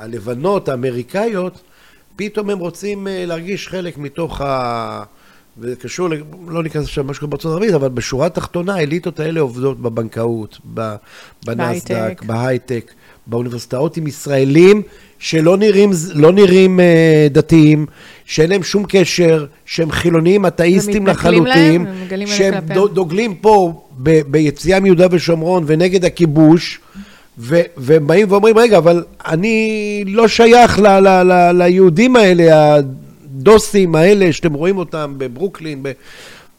[0.00, 1.60] הלבנות, האמריקאיות,
[2.16, 5.02] פתאום הם רוצים אה, להרגיש חלק מתוך ה...
[5.60, 6.08] וזה קשור,
[6.48, 10.58] לא ניכנס עכשיו למה שקורה בארצות הברית, אבל בשורה התחתונה, האליטות האלה עובדות בבנקאות,
[11.46, 12.92] בנסדק, בהייטק.
[13.26, 14.82] באוניברסיטאות עם ישראלים
[15.18, 17.86] שלא נראים, לא נראים אה, דתיים,
[18.24, 22.54] שאין להם שום קשר, שהם חילוניים, אתאיסטים לחלוטין, להם, שהם
[22.94, 26.80] דוגלים פה ב- ביציאה מיהודה ושומרון ונגד הכיבוש,
[27.38, 32.76] ו- והם באים ואומרים, רגע, אבל אני לא שייך ל- ל- ל- ליהודים האלה,
[33.38, 35.92] הדוסים האלה שאתם רואים אותם בברוקלין, ב-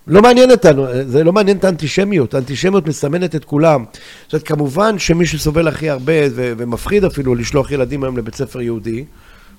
[0.07, 3.85] לא מעניין אותנו, זה לא מעניין את האנטישמיות, האנטישמיות מסמנת את כולם.
[4.23, 8.61] זאת אומרת, כמובן שמי שסובל הכי הרבה, ו- ומפחיד אפילו לשלוח ילדים היום לבית ספר
[8.61, 9.05] יהודי,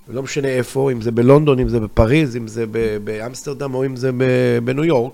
[0.09, 2.65] לא משנה איפה, אם זה בלונדון, אם זה בפריז, אם זה
[3.05, 4.11] באמסטרדם או אם זה
[4.65, 5.13] בניו יורק.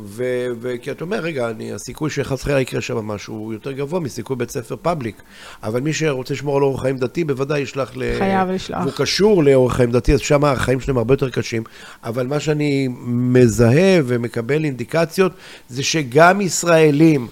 [0.00, 4.00] ו- וכי אתה אומר, רגע, אני, הסיכוי שחס וחלילה יקרה שם משהו הוא יותר גבוה
[4.00, 5.22] מסיכוי בית ספר פאבליק.
[5.62, 8.02] אבל מי שרוצה לשמור על אורח חיים דתי, בוודאי ישלח ל...
[8.18, 8.80] חייב לשלוח.
[8.80, 11.62] והוא קשור לאורח חיים דתי, אז שם החיים שלהם הרבה יותר קשים.
[12.04, 15.32] אבל מה שאני מזהה ומקבל אינדיקציות,
[15.68, 17.26] זה שגם ישראלים,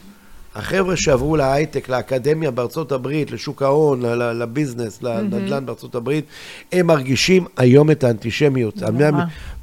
[0.55, 6.25] החבר'ה שעברו להייטק, לאקדמיה בארצות הברית, לשוק ההון, לביזנס, לנדל"ן בארצות הברית,
[6.73, 8.83] הם מרגישים היום את האנטישמיות.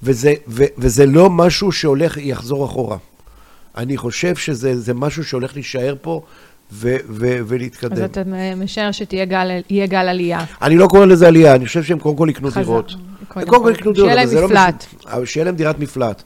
[0.04, 2.98] וזה, ו, וזה לא משהו שהולך, יחזור אחורה.
[3.78, 6.22] אני חושב שזה זה משהו שהולך להישאר פה
[6.72, 8.06] ו, ו, אז ולהתקדם.
[8.06, 8.22] אתה
[8.58, 9.50] משער שיהיה גל,
[9.86, 10.40] גל עלייה.
[10.62, 12.58] אני לא קורא לזה עלייה, אני חושב שהם קודם כל יקנו חזק.
[12.58, 12.92] דירות.
[13.28, 13.72] קודם קודם כל.
[13.72, 14.86] יקנו שיהיה דירות, להם אבל זה לא מפלט.
[15.06, 16.24] אבל שיהיה להם דירת מפלט.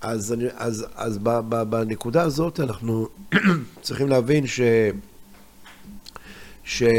[0.00, 3.08] אז, אני, אז, אז ב, ב, בנקודה הזאת אנחנו
[3.82, 4.60] צריכים להבין ש...
[6.64, 6.92] שהם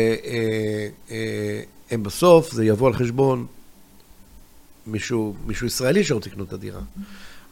[2.03, 3.45] בסוף, זה יבוא על חשבון
[4.87, 6.81] מישהו, מישהו ישראלי שרוצה לקנות את הדירה.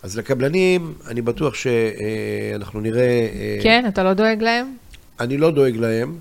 [0.03, 3.01] אז לקבלנים, אני בטוח שאנחנו נראה...
[3.01, 4.75] אה, כן, אתה לא דואג להם?
[5.19, 6.19] אני לא דואג להם.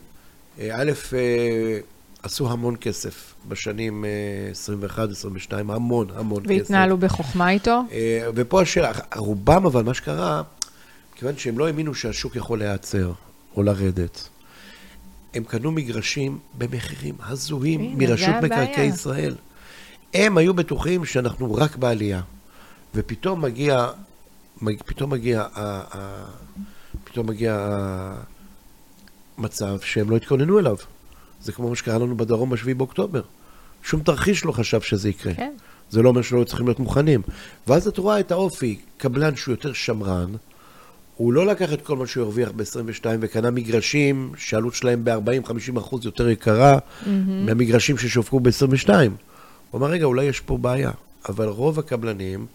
[0.59, 1.79] אה, א', אה,
[2.25, 4.05] עשו המון כסף בשנים
[4.89, 4.97] 21-22,
[5.69, 6.51] המון, המון כסף.
[6.51, 7.81] והתנהלו בחוכמה איתו?
[7.93, 10.43] אה, ופה השאלה, רובם אבל מה שקרה,
[11.15, 13.13] כיוון שהם לא האמינו שהשוק יכול להיעצר
[13.57, 14.29] או לרדת,
[15.35, 18.29] הם קנו מגרשים במחירים הזויים מרשות.
[18.43, 19.35] מקרקעי ישראל.
[20.15, 22.21] הם היו בטוחים שאנחנו רק בעלייה,
[22.95, 23.87] ופתאום מגיע,
[24.63, 25.49] מג- פתאום מגיע, ה-
[25.99, 26.25] ה-
[27.05, 27.69] פתאום מגיע
[29.39, 30.77] המצב שהם לא התכוננו אליו.
[31.45, 33.23] זה כמו מה שקרה לנו בדרום ב-7 באוקטובר.
[33.83, 35.35] שום תרחיש לא חשב שזה יקרה.
[35.35, 35.53] כן.
[35.91, 37.23] זה לא אומר שלא צריכים להיות מוכנים.
[37.67, 40.33] ואז את רואה את האופי, קבלן שהוא יותר שמרן,
[41.17, 46.05] הוא לא לקח את כל מה שהוא הרוויח ב-22 וקנה מגרשים שהעלות שלהם ב-40-50 אחוז
[46.05, 46.79] יותר יקרה
[47.27, 48.89] מהמגרשים ששווקו ב-22.
[49.71, 50.91] הוא אמר, רגע, אולי יש פה בעיה.
[51.29, 52.47] אבל רוב הקבלנים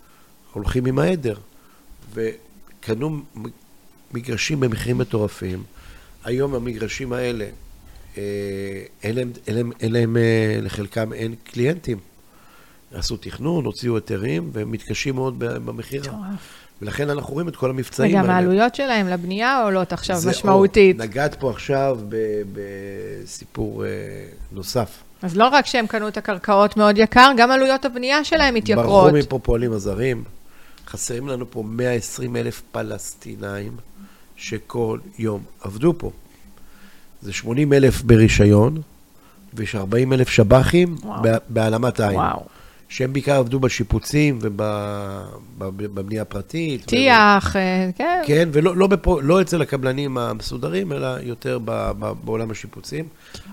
[0.53, 1.37] הולכים עם העדר,
[2.13, 3.21] וקנו
[4.13, 5.63] מגרשים במחירים מטורפים.
[6.23, 7.45] היום המגרשים האלה,
[9.03, 11.97] אין להם, אין להם, אין להם אה, לחלקם אין קליינטים.
[12.93, 16.13] עשו תכנון, הוציאו היתרים, והם מתקשים מאוד במכירה.
[16.81, 18.23] ולכן אנחנו רואים את כל המבצעים האלה.
[18.25, 20.99] וגם העלויות שלהם לבנייה עולות עכשיו זה- משמעותית.
[20.99, 21.99] או, נגעת פה עכשיו
[22.53, 23.89] בסיפור אה,
[24.51, 25.03] נוסף.
[25.21, 29.03] אז לא רק שהם קנו את הקרקעות מאוד יקר, גם עלויות הבנייה שלהם מתייקרות.
[29.13, 30.23] ברחו מפה פועלים הזרים.
[30.87, 33.71] חסרים לנו פה 120 אלף פלסטינאים
[34.35, 36.11] שכל יום עבדו פה.
[37.21, 38.81] זה 80 אלף ברישיון,
[39.53, 40.95] ויש 40 אלף שב"חים
[41.49, 42.15] בהעלמת עין.
[42.15, 42.45] וואו.
[42.89, 46.85] שהם בעיקר עבדו בשיפוצים ובבנייה הפרטית.
[46.85, 48.21] טיח, אה, כן.
[48.25, 53.07] כן, ולא לא, בפו, לא אצל הקבלנים המסודרים, אלא יותר ב, ב, בעולם השיפוצים.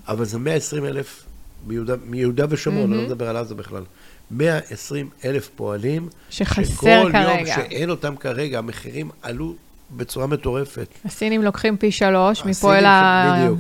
[0.08, 1.24] אבל זה 120 אלף
[1.66, 3.82] מיהודה, מיהודה ושומרון, אני לא מדבר על עזה בכלל.
[4.30, 6.08] 120 אלף פועלים.
[6.30, 7.54] שחסר שכל יום כרגע.
[7.54, 9.54] שאין אותם כרגע, המחירים עלו
[9.90, 10.88] בצורה מטורפת.
[11.04, 13.34] הסינים לוקחים פי שלוש, אל ה...
[13.40, 13.58] בדיוק.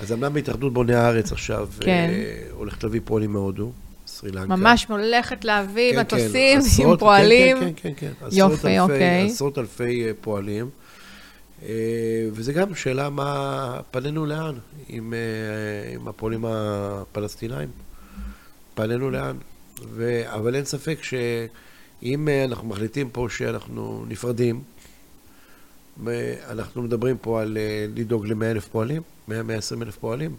[0.00, 2.10] אז אמנם בהתאחדות בוני הארץ עכשיו, כן.
[2.12, 3.72] אה, הולכת להביא פועלים מהודו,
[4.06, 4.56] סרי לנקה.
[4.56, 7.56] ממש הולכת להביא כן, כן, מטוסים עם עשרות- פועלים.
[7.60, 8.26] כן, כן, כן, כן.
[8.32, 9.26] יופי, עשרות אלפי- אוקיי.
[9.26, 10.68] עשרות אלפי אה, פועלים.
[11.62, 11.68] אה,
[12.32, 14.54] וזה גם שאלה מה פנינו לאן
[14.88, 17.68] עם, אה, עם הפועלים הפלסטינאים.
[18.72, 19.36] התפנינו לאן.
[19.92, 20.20] ו...
[20.24, 24.62] אבל אין ספק שאם אנחנו מחליטים פה שאנחנו נפרדים,
[26.50, 29.32] אנחנו מדברים פה על אה, לדאוג ל-100 אלף פועלים, 100-120
[29.82, 30.36] אלף פועלים.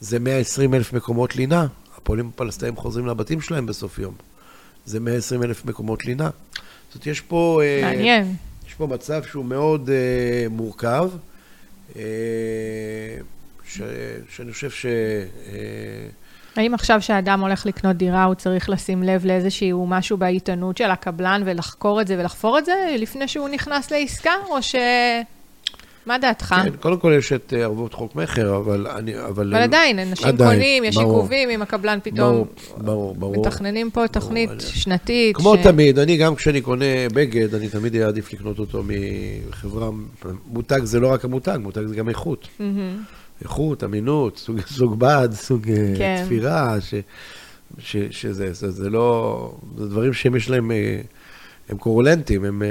[0.00, 1.66] זה 120 אלף מקומות לינה.
[1.96, 4.14] הפועלים הפלסטיניים חוזרים לבתים שלהם בסוף יום.
[4.86, 6.30] זה 120 אלף מקומות לינה.
[6.88, 7.60] זאת אומרת, יש פה...
[7.62, 8.34] אה, מעניין.
[8.66, 11.10] יש פה מצב שהוא מאוד uh, מורכב,
[11.92, 11.96] uh,
[13.66, 13.80] ש,
[14.30, 14.86] שאני חושב ש...
[15.46, 15.50] Uh,
[16.56, 21.42] האם עכשיו שאדם הולך לקנות דירה, הוא צריך לשים לב לאיזשהו משהו בעיתונות של הקבלן
[21.44, 24.74] ולחקור את זה ולחפור את זה לפני שהוא נכנס לעסקה, או ש...
[26.06, 26.54] מה דעתך?
[26.64, 29.18] כן, קודם כל יש את אה, ערבות חוק מכר, אבל אני...
[29.18, 32.32] אבל, אבל עדיין, אנשים עדיין, קונים, יש עיכובים, אם הקבלן פתאום...
[32.32, 33.46] ברור, ברור, ברור.
[33.46, 35.36] מתכננים פה תוכנית ברור, שנתית.
[35.36, 35.62] כמו ש...
[35.62, 36.84] תמיד, אני גם כשאני קונה
[37.14, 38.82] בגד, אני תמיד אעדיף לקנות אותו
[39.48, 39.90] מחברה...
[40.46, 42.44] מותג זה לא רק המותג, מותג זה גם איכות.
[42.44, 43.19] Mm-hmm.
[43.42, 46.22] איכות, אמינות, סוג, סוג בד, סוג אה, כן.
[46.24, 46.94] תפירה, ש,
[47.78, 49.54] ש, שזה זה, זה לא...
[49.76, 50.70] זה דברים שהם יש להם...
[50.70, 51.00] אה,
[51.68, 52.62] הם קורולנטיים, הם...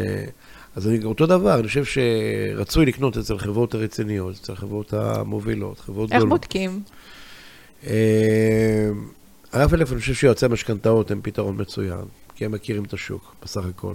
[0.76, 6.10] אז אני, אותו דבר, אני חושב שרצוי לקנות אצל חברות הרציניות, אצל החברות המובילות, חברות
[6.10, 6.24] גדולות.
[6.24, 6.82] איך בודקים?
[7.88, 8.90] אה,
[9.52, 12.02] א', אני חושב שיועצי המשכנתאות הם פתרון מצוין,
[12.36, 13.94] כי הם מכירים את השוק, בסך הכל.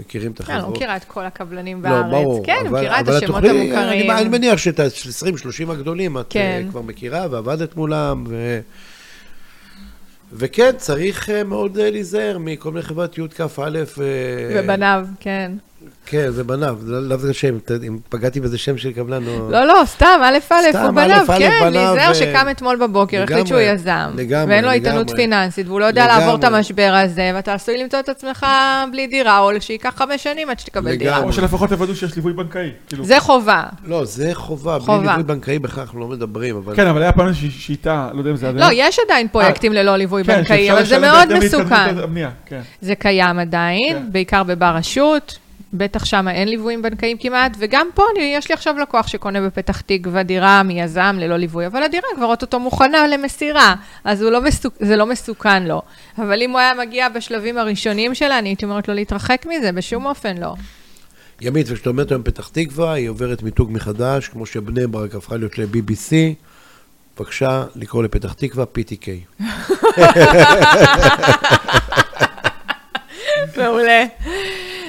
[0.00, 0.58] מכירים את החברות.
[0.58, 2.12] אני לא מכירה את כל הקבלנים לא, בארץ.
[2.12, 2.46] לא, ברור.
[2.46, 4.10] כן, אני מכירה את השמות המוכרים.
[4.10, 6.66] אני מניח שאת ה-20-30 הגדולים את כן.
[6.70, 8.60] כבר מכירה ועבדת מולם, ו...
[10.32, 13.78] וכן, צריך אה, מאוד אה, להיזהר מכל מיני חברת י"כ-א'.
[14.54, 15.52] ובניו, כן.
[16.06, 19.50] כן, זה בניו, לאו דווקא שם, אם פגעתי באיזה שם של קבלן או...
[19.50, 24.10] לא, לא, סתם, א' א', הוא בניו, כן, להיזהר שקם אתמול בבוקר, החליט שהוא יזם.
[24.14, 27.98] לגמרי, ואין לו איתנות פיננסית, והוא לא יודע לעבור את המשבר הזה, ואתה עשוי למצוא
[27.98, 28.46] את עצמך
[28.92, 31.18] בלי דירה, או שייקח חמש שנים עד שתקבל דירה.
[31.18, 32.70] או שלפחות תוודאו שיש ליווי בנקאי.
[32.88, 33.04] כאילו.
[33.04, 33.62] זה חובה.
[33.84, 36.76] לא, זה חובה, בלי ליווי בנקאי אנחנו לא מדברים, אבל...
[36.76, 38.64] כן, אבל היה פעם איזושהי שיטה, לא יודע אם זה עדיין.
[38.64, 41.94] לא, יש עדיין פרויקטים אה, ללא ליווי כן, בנקאי, אבל זה מאוד מסוכן.
[42.46, 42.60] כן.
[42.80, 45.38] זה קיים עדיין, בעיקר בבר רשות.
[45.72, 49.80] בטח שם אין ליוויים בנקאיים כמעט, וגם פה אני, יש לי עכשיו לקוח שקונה בפתח
[49.80, 53.74] תקווה דירה מיזם ללא ליווי, אבל הדירה כבר אוטוטו מוכנה למסירה,
[54.04, 54.74] אז לא מסוכ...
[54.80, 55.82] זה לא מסוכן לו.
[56.18, 60.06] אבל אם הוא היה מגיע בשלבים הראשונים שלה, אני הייתי אומרת לו להתרחק מזה, בשום
[60.06, 60.54] אופן לא.
[61.40, 65.58] ימית, וכשאתה אומרת היום פתח תקווה, היא עוברת מיתוג מחדש, כמו שבני ברק הפכה להיות
[65.58, 66.12] ל-BBC.
[67.16, 69.06] בבקשה לקרוא לפתח תקווה PTK.
[73.56, 74.04] מעולה.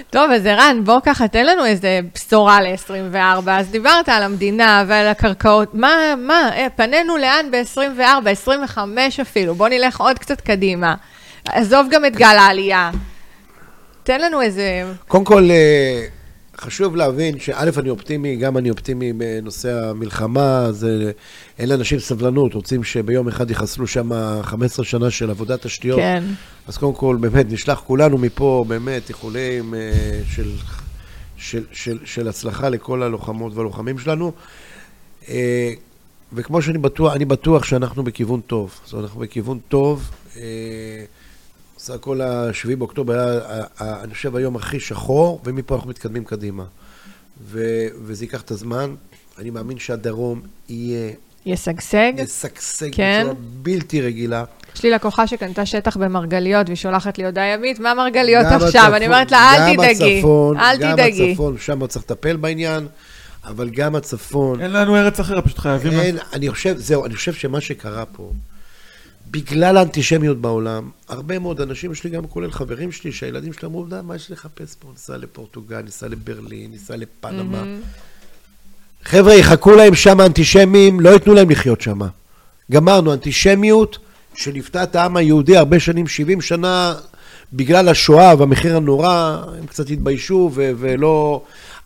[0.10, 3.50] טוב, אז ערן, בוא ככה, תן לנו איזה בשורה ל-24.
[3.50, 5.74] אז דיברת על המדינה ועל הקרקעות.
[5.74, 9.56] מה, מה, אה, פנינו לאן ב-24, 25 אפילו?
[9.56, 10.96] בוא נלך עוד קצת קדימה.
[11.46, 12.92] עזוב גם את גל העלייה.
[14.04, 14.84] תן לנו איזה...
[15.08, 16.06] קודם כל, אה,
[16.60, 21.12] חשוב להבין שא', אני אופטימי, גם אני אופטימי בנושא המלחמה, זה,
[21.60, 24.10] אין לאנשים סבלנות, רוצים שביום אחד יחסלו שם
[24.44, 26.00] 15 שנה של עבודת תשתיות.
[26.00, 26.24] כן.
[26.68, 29.80] אז קודם כל, באמת, נשלח כולנו מפה, באמת, איחולים אה,
[30.30, 30.50] של,
[31.38, 34.32] של, של, של הצלחה לכל הלוחמות והלוחמים שלנו.
[35.30, 35.74] אה,
[36.34, 38.80] וכמו שאני בטוח, אני בטוח שאנחנו בכיוון טוב.
[38.84, 40.12] זאת אומרת, אנחנו בכיוון טוב.
[40.38, 40.42] אה,
[41.88, 46.64] סך הכל ה-7 באוקטובר היה, אני חושב, היום הכי שחור, ומפה אנחנו מתקדמים קדימה.
[47.44, 48.96] ו- וזה ייקח את הזמן.
[49.40, 51.12] אני מאמין שהדרום יהיה...
[51.46, 52.14] ישגשג?
[52.18, 53.20] ישגשג כן.
[53.22, 54.44] בצורה בלתי רגילה.
[54.76, 58.68] יש לי לקוחה שקנתה שטח במרגליות, והיא שולחת לי הודעה ימית, מה מרגליות עכשיו?
[58.68, 61.26] הצפון, אני אומרת לה, אל תדאגי, הצפון, אל תדאגי.
[61.26, 62.88] גם הצפון, שם צריך לטפל בעניין,
[63.44, 64.62] אבל גם הצפון...
[64.62, 66.00] אין לנו ארץ אחרת, פשוט חייבים...
[66.00, 68.32] אין, אני חושב, זהו, אני חושב שמה שקרה פה...
[69.32, 73.86] בגלל האנטישמיות בעולם, הרבה מאוד אנשים, יש לי גם כולל חברים שלי, שהילדים שלהם אמרו,
[74.04, 74.88] מה יש לחפש פה?
[74.92, 77.64] ניסע לפורטוגל, ניסע לברלין, ניסע לפנמה.
[77.64, 79.08] Mm-hmm.
[79.10, 82.00] חבר'ה, יחכו להם שם אנטישמים, לא ייתנו להם לחיות שם.
[82.72, 83.98] גמרנו, אנטישמיות
[84.36, 86.96] שליוותה את העם היהודי הרבה שנים, 70 שנה,
[87.54, 91.42] בגלל השואה והמחיר הנורא, הם קצת התביישו ו- ולא...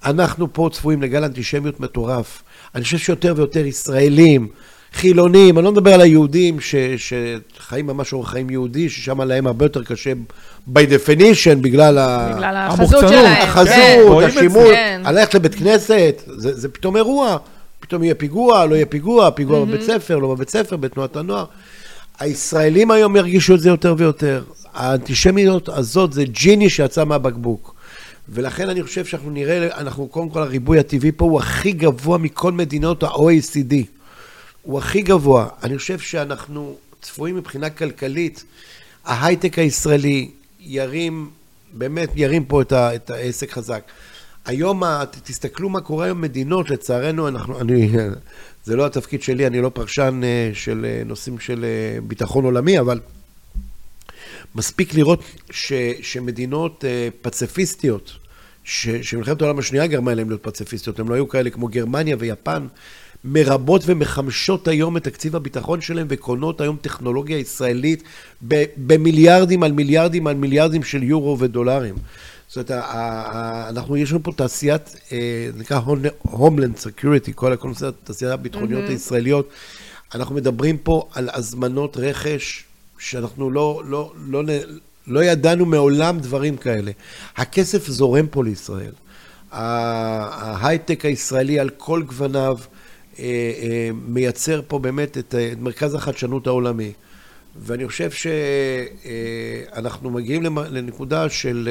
[0.06, 2.44] אנחנו פה צפויים לגל אנטישמיות מטורף.
[2.76, 4.48] אני חושב שיותר ויותר ישראלים,
[4.94, 9.66] חילונים, אני לא מדבר על היהודים ש, שחיים ממש אורח חיים יהודי, ששם להם הרבה
[9.66, 10.12] יותר קשה
[10.74, 11.98] by definition, בגלל,
[12.36, 12.68] בגלל ה...
[12.68, 13.42] החזות שלהם.
[13.42, 14.38] החזות, כן.
[14.38, 15.02] השימוש, כן.
[15.06, 17.38] ללכת לבית כנסת, זה, זה פתאום אירוע.
[17.80, 19.66] פתאום יהיה פיגוע, לא יהיה פיגוע, פיגוע mm-hmm.
[19.66, 21.46] בבית ספר, לא בבית ספר, בתנועת הנוער.
[22.20, 24.44] הישראלים היום ירגישו את זה יותר ויותר.
[24.74, 27.76] האנטישמיות הזאת זה ג'יני שיצא מהבקבוק.
[28.30, 32.52] ולכן אני חושב שאנחנו נראה, אנחנו קודם כל הריבוי הטבעי פה הוא הכי גבוה מכל
[32.52, 33.76] מדינות ה-OECD.
[34.62, 35.48] הוא הכי גבוה.
[35.64, 38.44] אני חושב שאנחנו צפויים מבחינה כלכלית,
[39.06, 41.30] ההייטק הישראלי ירים,
[41.74, 43.84] באמת ירים פה את, ה, את העסק חזק.
[44.46, 44.84] היום,
[45.24, 47.92] תסתכלו מה קורה היום במדינות, לצערנו, אנחנו, אני,
[48.64, 52.80] זה לא התפקיד שלי, אני לא פרשן אה, של אה, נושאים של אה, ביטחון עולמי,
[52.80, 53.00] אבל
[54.56, 56.84] מספיק לראות ש, שמדינות
[57.22, 58.12] פציפיסטיות,
[58.64, 62.68] שמלחמת העולם השנייה גרמה להם להיות פציפיסטיות, הם לא היו כאלה כמו גרמניה ויפן,
[63.26, 68.04] מרבות ומחמשות היום את תקציב הביטחון שלהם וקונות היום טכנולוגיה ישראלית
[68.78, 71.96] במיליארדים על מיליארדים על מיליארדים של יורו ודולרים.
[72.48, 72.86] זאת אומרת,
[73.70, 75.80] אנחנו, יש לנו פה תעשיית, אה, נקרא
[76.26, 78.92] Homeland Security, כל הקונספט, התעשייה הביטחוניות mm-hmm.
[78.92, 79.50] הישראליות.
[80.16, 82.64] אנחנו מדברים פה על הזמנות רכש,
[83.00, 84.54] שאנחנו לא, לא, לא, לא,
[85.08, 86.92] לא ידענו מעולם דברים כאלה.
[87.38, 88.94] הכסף זורם פה לישראל.
[89.52, 92.58] ההייטק הישראלי על כל גווניו
[94.08, 96.92] מייצר פה באמת את, את מרכז החדשנות העולמי.
[97.56, 98.10] ואני חושב
[99.72, 101.70] שאנחנו מגיעים לנקודה של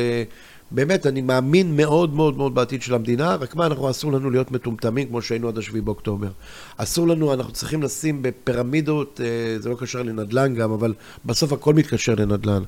[0.71, 4.51] באמת, אני מאמין מאוד מאוד מאוד בעתיד של המדינה, רק מה, אנחנו אסור לנו להיות
[4.51, 6.29] מטומטמים כמו שהיינו עד השביעי באוקטובר.
[6.77, 11.75] אסור לנו, אנחנו צריכים לשים בפירמידות, אה, זה לא קשר לנדל"ן גם, אבל בסוף הכל
[11.75, 12.63] מתקשר לנדל"ן.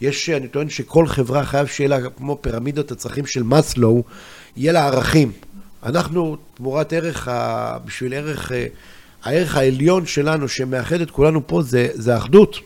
[0.00, 4.02] יש, אני טוען שכל חברה חייב שיהיה לה, כמו פירמידת הצרכים של מאסלו,
[4.56, 5.32] יהיה לה ערכים.
[5.86, 7.28] אנחנו, תמורת ערך,
[7.84, 8.66] בשביל ערך, אה,
[9.24, 12.58] הערך העליון שלנו, שמאחד את כולנו פה, זה, זה האחדות.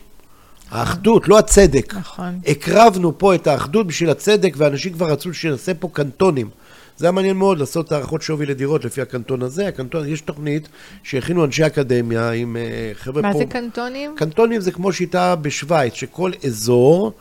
[0.71, 1.95] האחדות, לא הצדק.
[1.95, 2.39] נכון.
[2.47, 6.49] הקרבנו פה את האחדות בשביל הצדק, ואנשים כבר רצו שנעשה פה קנטונים.
[6.97, 9.67] זה היה מעניין מאוד לעשות הערכות שווי לדירות לפי הקנטון הזה.
[9.67, 10.67] הקנטון, יש תוכנית
[11.03, 13.39] שהכינו אנשי אקדמיה עם uh, חבר'ה מה פה.
[13.39, 14.15] מה זה קנטונים?
[14.17, 17.11] קנטונים זה כמו שיטה בשוויץ, שכל אזור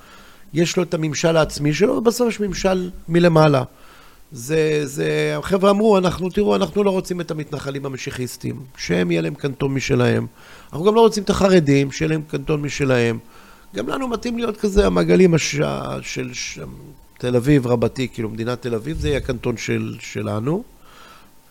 [0.54, 3.62] יש לו את הממשל העצמי שלו, ובסוף יש ממשל מלמעלה.
[4.32, 9.34] זה, זה, החבר'ה אמרו, אנחנו, תראו, אנחנו לא רוצים את המתנחלים המשיחיסטים, שהם יהיה להם
[9.34, 10.26] קנטון משלהם.
[10.72, 13.18] אנחנו גם לא רוצים את החרדים, שיהיה להם קנטון משלהם.
[13.74, 15.60] גם לנו מתאים להיות כזה המעגלים הש...
[16.02, 16.58] של ש...
[17.18, 19.96] תל אביב רבתי, כאילו מדינת תל אביב, זה יהיה הקנטון של...
[20.00, 20.62] שלנו.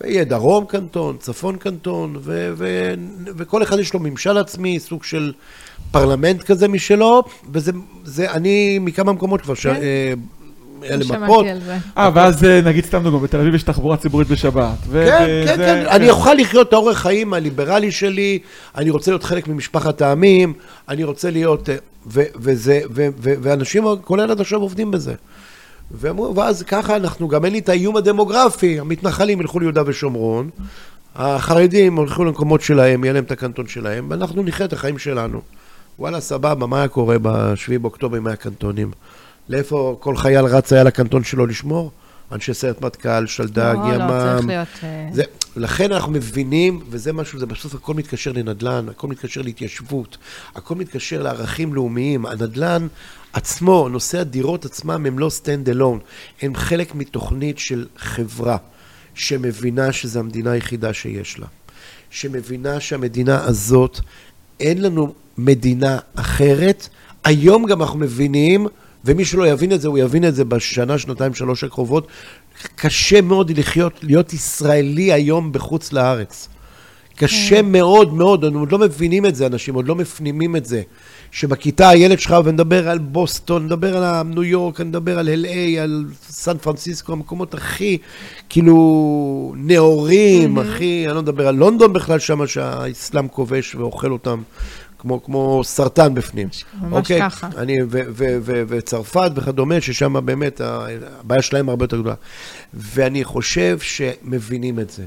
[0.02, 2.54] ויהיה דרום קנטון, צפון קנטון, ו...
[2.56, 2.94] ו...
[3.26, 5.34] וכל אחד יש לו ממשל עצמי, סוג של
[5.92, 7.72] פרלמנט כזה משלו, וזה,
[8.04, 9.62] זה, אני מכמה מקומות כבר, כן.
[9.62, 9.66] ש...
[10.86, 11.46] אלה מפות.
[11.98, 14.78] אה, ואז אה, נגיד סתם דוגמא, בתל אביב יש תחבורה ציבורית בשבת.
[14.92, 18.40] כן, כן, כן, אני אוכל לחיות את האורח חיים הליברלי שלי,
[18.76, 20.54] אני רוצה להיות חלק ממשפחת העמים,
[20.90, 21.70] אני רוצה להיות...
[21.70, 21.76] אה,
[22.36, 22.82] וזה,
[23.20, 25.14] ואנשים, כולל עד עכשיו עובדים בזה.
[25.92, 30.50] ואמרו, ואז ככה אנחנו, גם אין לי את האיום הדמוגרפי, המתנחלים ילכו ליהודה ושומרון,
[31.16, 35.42] החרדים הולכו למקומות שלהם, יהיה להם את הקנטון שלהם, ואנחנו נחיה את החיים שלנו.
[36.00, 38.92] וואלה, סבבה, מה היה קורה ב-7 באוקטובר עם הקנטונים?
[39.50, 41.92] לאיפה כל חייל רץ היה לקנטון שלו לשמור?
[42.32, 44.10] אנשי סיירת מטכ"ל, שלדג, לא, ימ"מ.
[44.10, 44.68] לא, צריך להיות...
[44.84, 45.24] אה, זה,
[45.56, 50.18] לכן אנחנו מבינים, וזה משהו, זה בסוף הכל מתקשר לנדל"ן, הכל מתקשר להתיישבות,
[50.56, 52.26] הכל מתקשר לערכים לאומיים.
[52.26, 52.88] הנדל"ן
[53.34, 56.00] עצמו, נושא הדירות עצמם הם לא stand alone,
[56.42, 58.58] הם חלק מתוכנית של חברה
[59.14, 61.48] שמבינה שזו המדינה היחידה שיש לה.
[62.10, 64.00] שמבינה שהמדינה הזאת,
[64.60, 66.90] אין לנו מדינה אחרת.
[67.24, 68.68] היום גם אנחנו מבינים
[69.06, 72.08] ומי שלא יבין את זה, הוא יבין את זה בשנה, שנתיים, שלוש הקרובות.
[72.76, 76.50] קשה מאוד לחיות, להיות ישראלי היום בחוץ לארץ.
[77.16, 77.72] קשה כן.
[77.72, 80.82] מאוד מאוד, אנחנו עוד לא מבינים את זה, אנשים עוד לא מפנימים את זה.
[81.32, 86.58] שבכיתה הילד שלך, ונדבר על בוסטון, נדבר על ניו יורק, נדבר על LA, על סן
[86.58, 87.98] פרנסיסקו, המקומות הכי,
[88.50, 90.58] כאילו, נאורים.
[90.58, 94.42] הכי, אני לא מדבר על לונדון בכלל, שם שהאסלאם כובש ואוכל אותם.
[95.06, 96.48] כמו, כמו סרטן בפנים.
[96.82, 97.22] ממש אוקיי?
[97.22, 97.50] ככה.
[97.58, 102.16] אני, ו, ו, ו, וצרפת וכדומה, ששם באמת הבעיה שלהם הרבה יותר גדולה.
[102.74, 105.04] ואני חושב שמבינים את זה.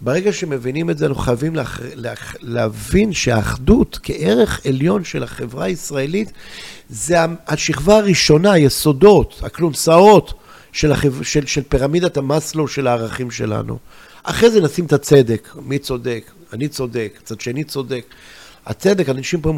[0.00, 6.32] ברגע שמבינים את זה, אנחנו חייבים לה, לה, להבין שהאחדות כערך עליון של החברה הישראלית,
[6.88, 10.34] זה השכבה הראשונה, היסודות, הכלונסאות
[10.72, 11.22] של, החב...
[11.22, 13.78] של, של פירמידת המאסלו של הערכים שלנו.
[14.22, 18.04] אחרי זה נשים את הצדק, מי צודק, אני צודק, צד שני צודק.
[18.66, 19.52] הצדק, אנשים פה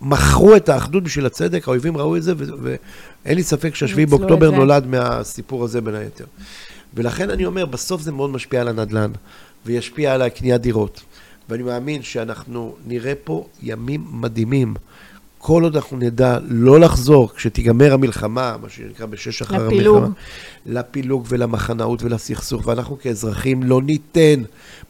[0.00, 4.86] מכרו את האחדות בשביל הצדק, האויבים ראו את זה, ואין לי ספק שהשביעי באוקטובר נולד
[4.86, 6.24] מהסיפור הזה בין היתר.
[6.94, 9.12] ולכן אני אומר, בסוף זה מאוד משפיע על הנדל"ן,
[9.66, 11.00] וישפיע על הקניית דירות.
[11.48, 14.74] ואני מאמין שאנחנו נראה פה ימים מדהימים.
[15.38, 19.96] כל עוד אנחנו נדע לא לחזור, כשתיגמר המלחמה, מה שנקרא בשש אחר לפילוג.
[19.96, 20.14] המלחמה,
[20.66, 24.42] לפילוג ולמחנאות ולסכסוך, ואנחנו כאזרחים לא ניתן,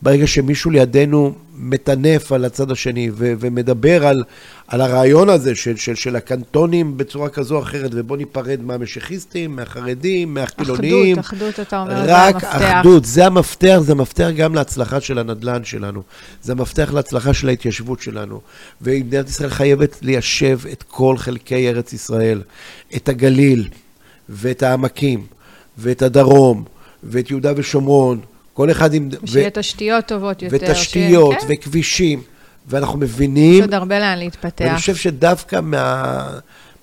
[0.03, 4.25] ברגע שמישהו לידינו מטנף על הצד השני ו- ומדבר על,
[4.69, 10.35] על הרעיון הזה של, של, של הקנטונים בצורה כזו או אחרת, ובוא ניפרד מהמשיחיסטים, מהחרדים,
[10.35, 11.19] מהחילונים.
[11.19, 12.45] אחדות, אחדות, אתה אומר, זה המפתח.
[12.45, 16.03] רק אחדות, זה המפתח, זה המפתח גם להצלחה של הנדל"ן שלנו.
[16.43, 18.41] זה המפתח להצלחה של ההתיישבות שלנו.
[18.83, 22.43] ומדינת ישראל חייבת ליישב את כל חלקי ארץ ישראל,
[22.97, 23.69] את הגליל,
[24.29, 25.27] ואת העמקים,
[25.79, 26.65] ואת הדרום,
[27.03, 28.21] ואת יהודה ושומרון.
[28.55, 29.09] כל אחד עם...
[29.23, 29.61] ושיהיה ו...
[29.61, 30.57] תשתיות טובות יותר.
[30.57, 31.45] ותשתיות, ש...
[31.45, 31.47] כן?
[31.51, 32.23] וכבישים.
[32.69, 33.55] ואנחנו מבינים...
[33.55, 34.65] יש עוד הרבה לאן להתפתח.
[34.65, 36.39] ואני חושב שדווקא מה...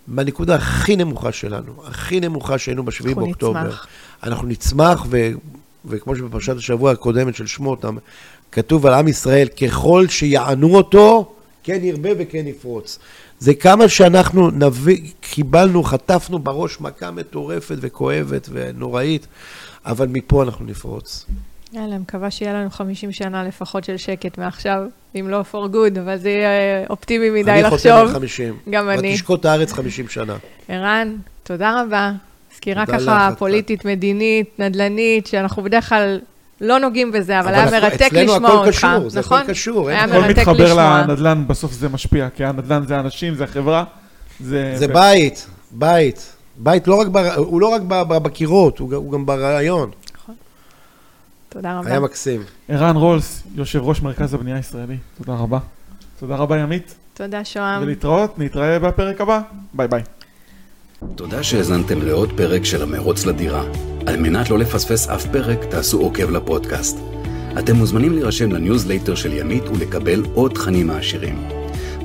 [0.08, 3.64] מהנקודה הכי נמוכה שלנו, הכי נמוכה שהיינו ב-7 אנחנו באוקטובר.
[3.64, 3.88] נצמח.
[4.24, 5.30] אנחנו נצמח, ו,
[5.86, 7.86] וכמו שבפרשת השבוע הקודמת של שמות,
[8.52, 13.00] כתוב על עם ישראל, ככל שיענו אותו, כן ירבה וכן יפרוץ.
[13.40, 19.28] זה כמה שאנחנו נביא, קיבלנו, חטפנו בראש מכה מטורפת וכואבת ונוראית,
[19.86, 21.26] אבל מפה אנחנו נפרוץ.
[21.76, 24.82] יאללה, מקווה שיהיה לנו 50 שנה לפחות של שקט מעכשיו,
[25.20, 26.50] אם לא for good, אבל זה יהיה
[26.90, 27.92] אופטימי מדי אני חותם לחשוב.
[27.92, 28.58] על 50.
[28.70, 29.12] גם אני.
[29.14, 30.36] ותשקוט הארץ 50 שנה.
[30.70, 32.12] ערן, תודה רבה.
[32.56, 36.20] סקירה תודה ככה לך, פוליטית, מדינית, נדל"נית, שאנחנו בדרך כלל
[36.62, 38.70] לא נוגעים בזה, אבל אבל היה מרתק אצלנו לשמוע הכל אותך.
[38.78, 39.48] קשור, זה הכל נכון?
[39.48, 40.14] קשור, היה מה.
[40.14, 41.02] הכל מרתק מתחבר לשמוע.
[41.08, 43.84] לנדל"ן, בסוף זה משפיע, כי הנדל"ן זה האנשים, זה החברה.
[44.40, 44.72] זה...
[44.76, 46.32] זה בית, בית.
[46.58, 47.34] בית לא רק בר...
[47.36, 49.90] הוא לא רק בקירות, הוא גם- הוא גם ברעיון.
[51.56, 51.90] תודה רבה.
[51.90, 52.44] היה מקסים.
[52.70, 55.60] ערן רולס, יושב ראש מרכז הבנייה הישראלי, תודה רבה.
[56.20, 57.84] תודה רבה ימית, תודה, שוהם.
[57.84, 59.42] ולהתראות, נתראה בפרק הבא,
[59.74, 60.02] ביי ביי.
[61.16, 63.64] תודה שהאזנתם לעוד פרק של המרוץ לדירה.
[64.08, 66.98] על מנת לא לפספס אף פרק, תעשו עוקב לפודקאסט.
[67.60, 71.48] אתם מוזמנים להירשם לניוזלייטר של ימית ולקבל עוד תכנים מעשירים.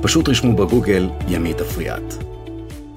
[0.01, 2.30] פשוט רשמו בגוגל ימית אפריאט.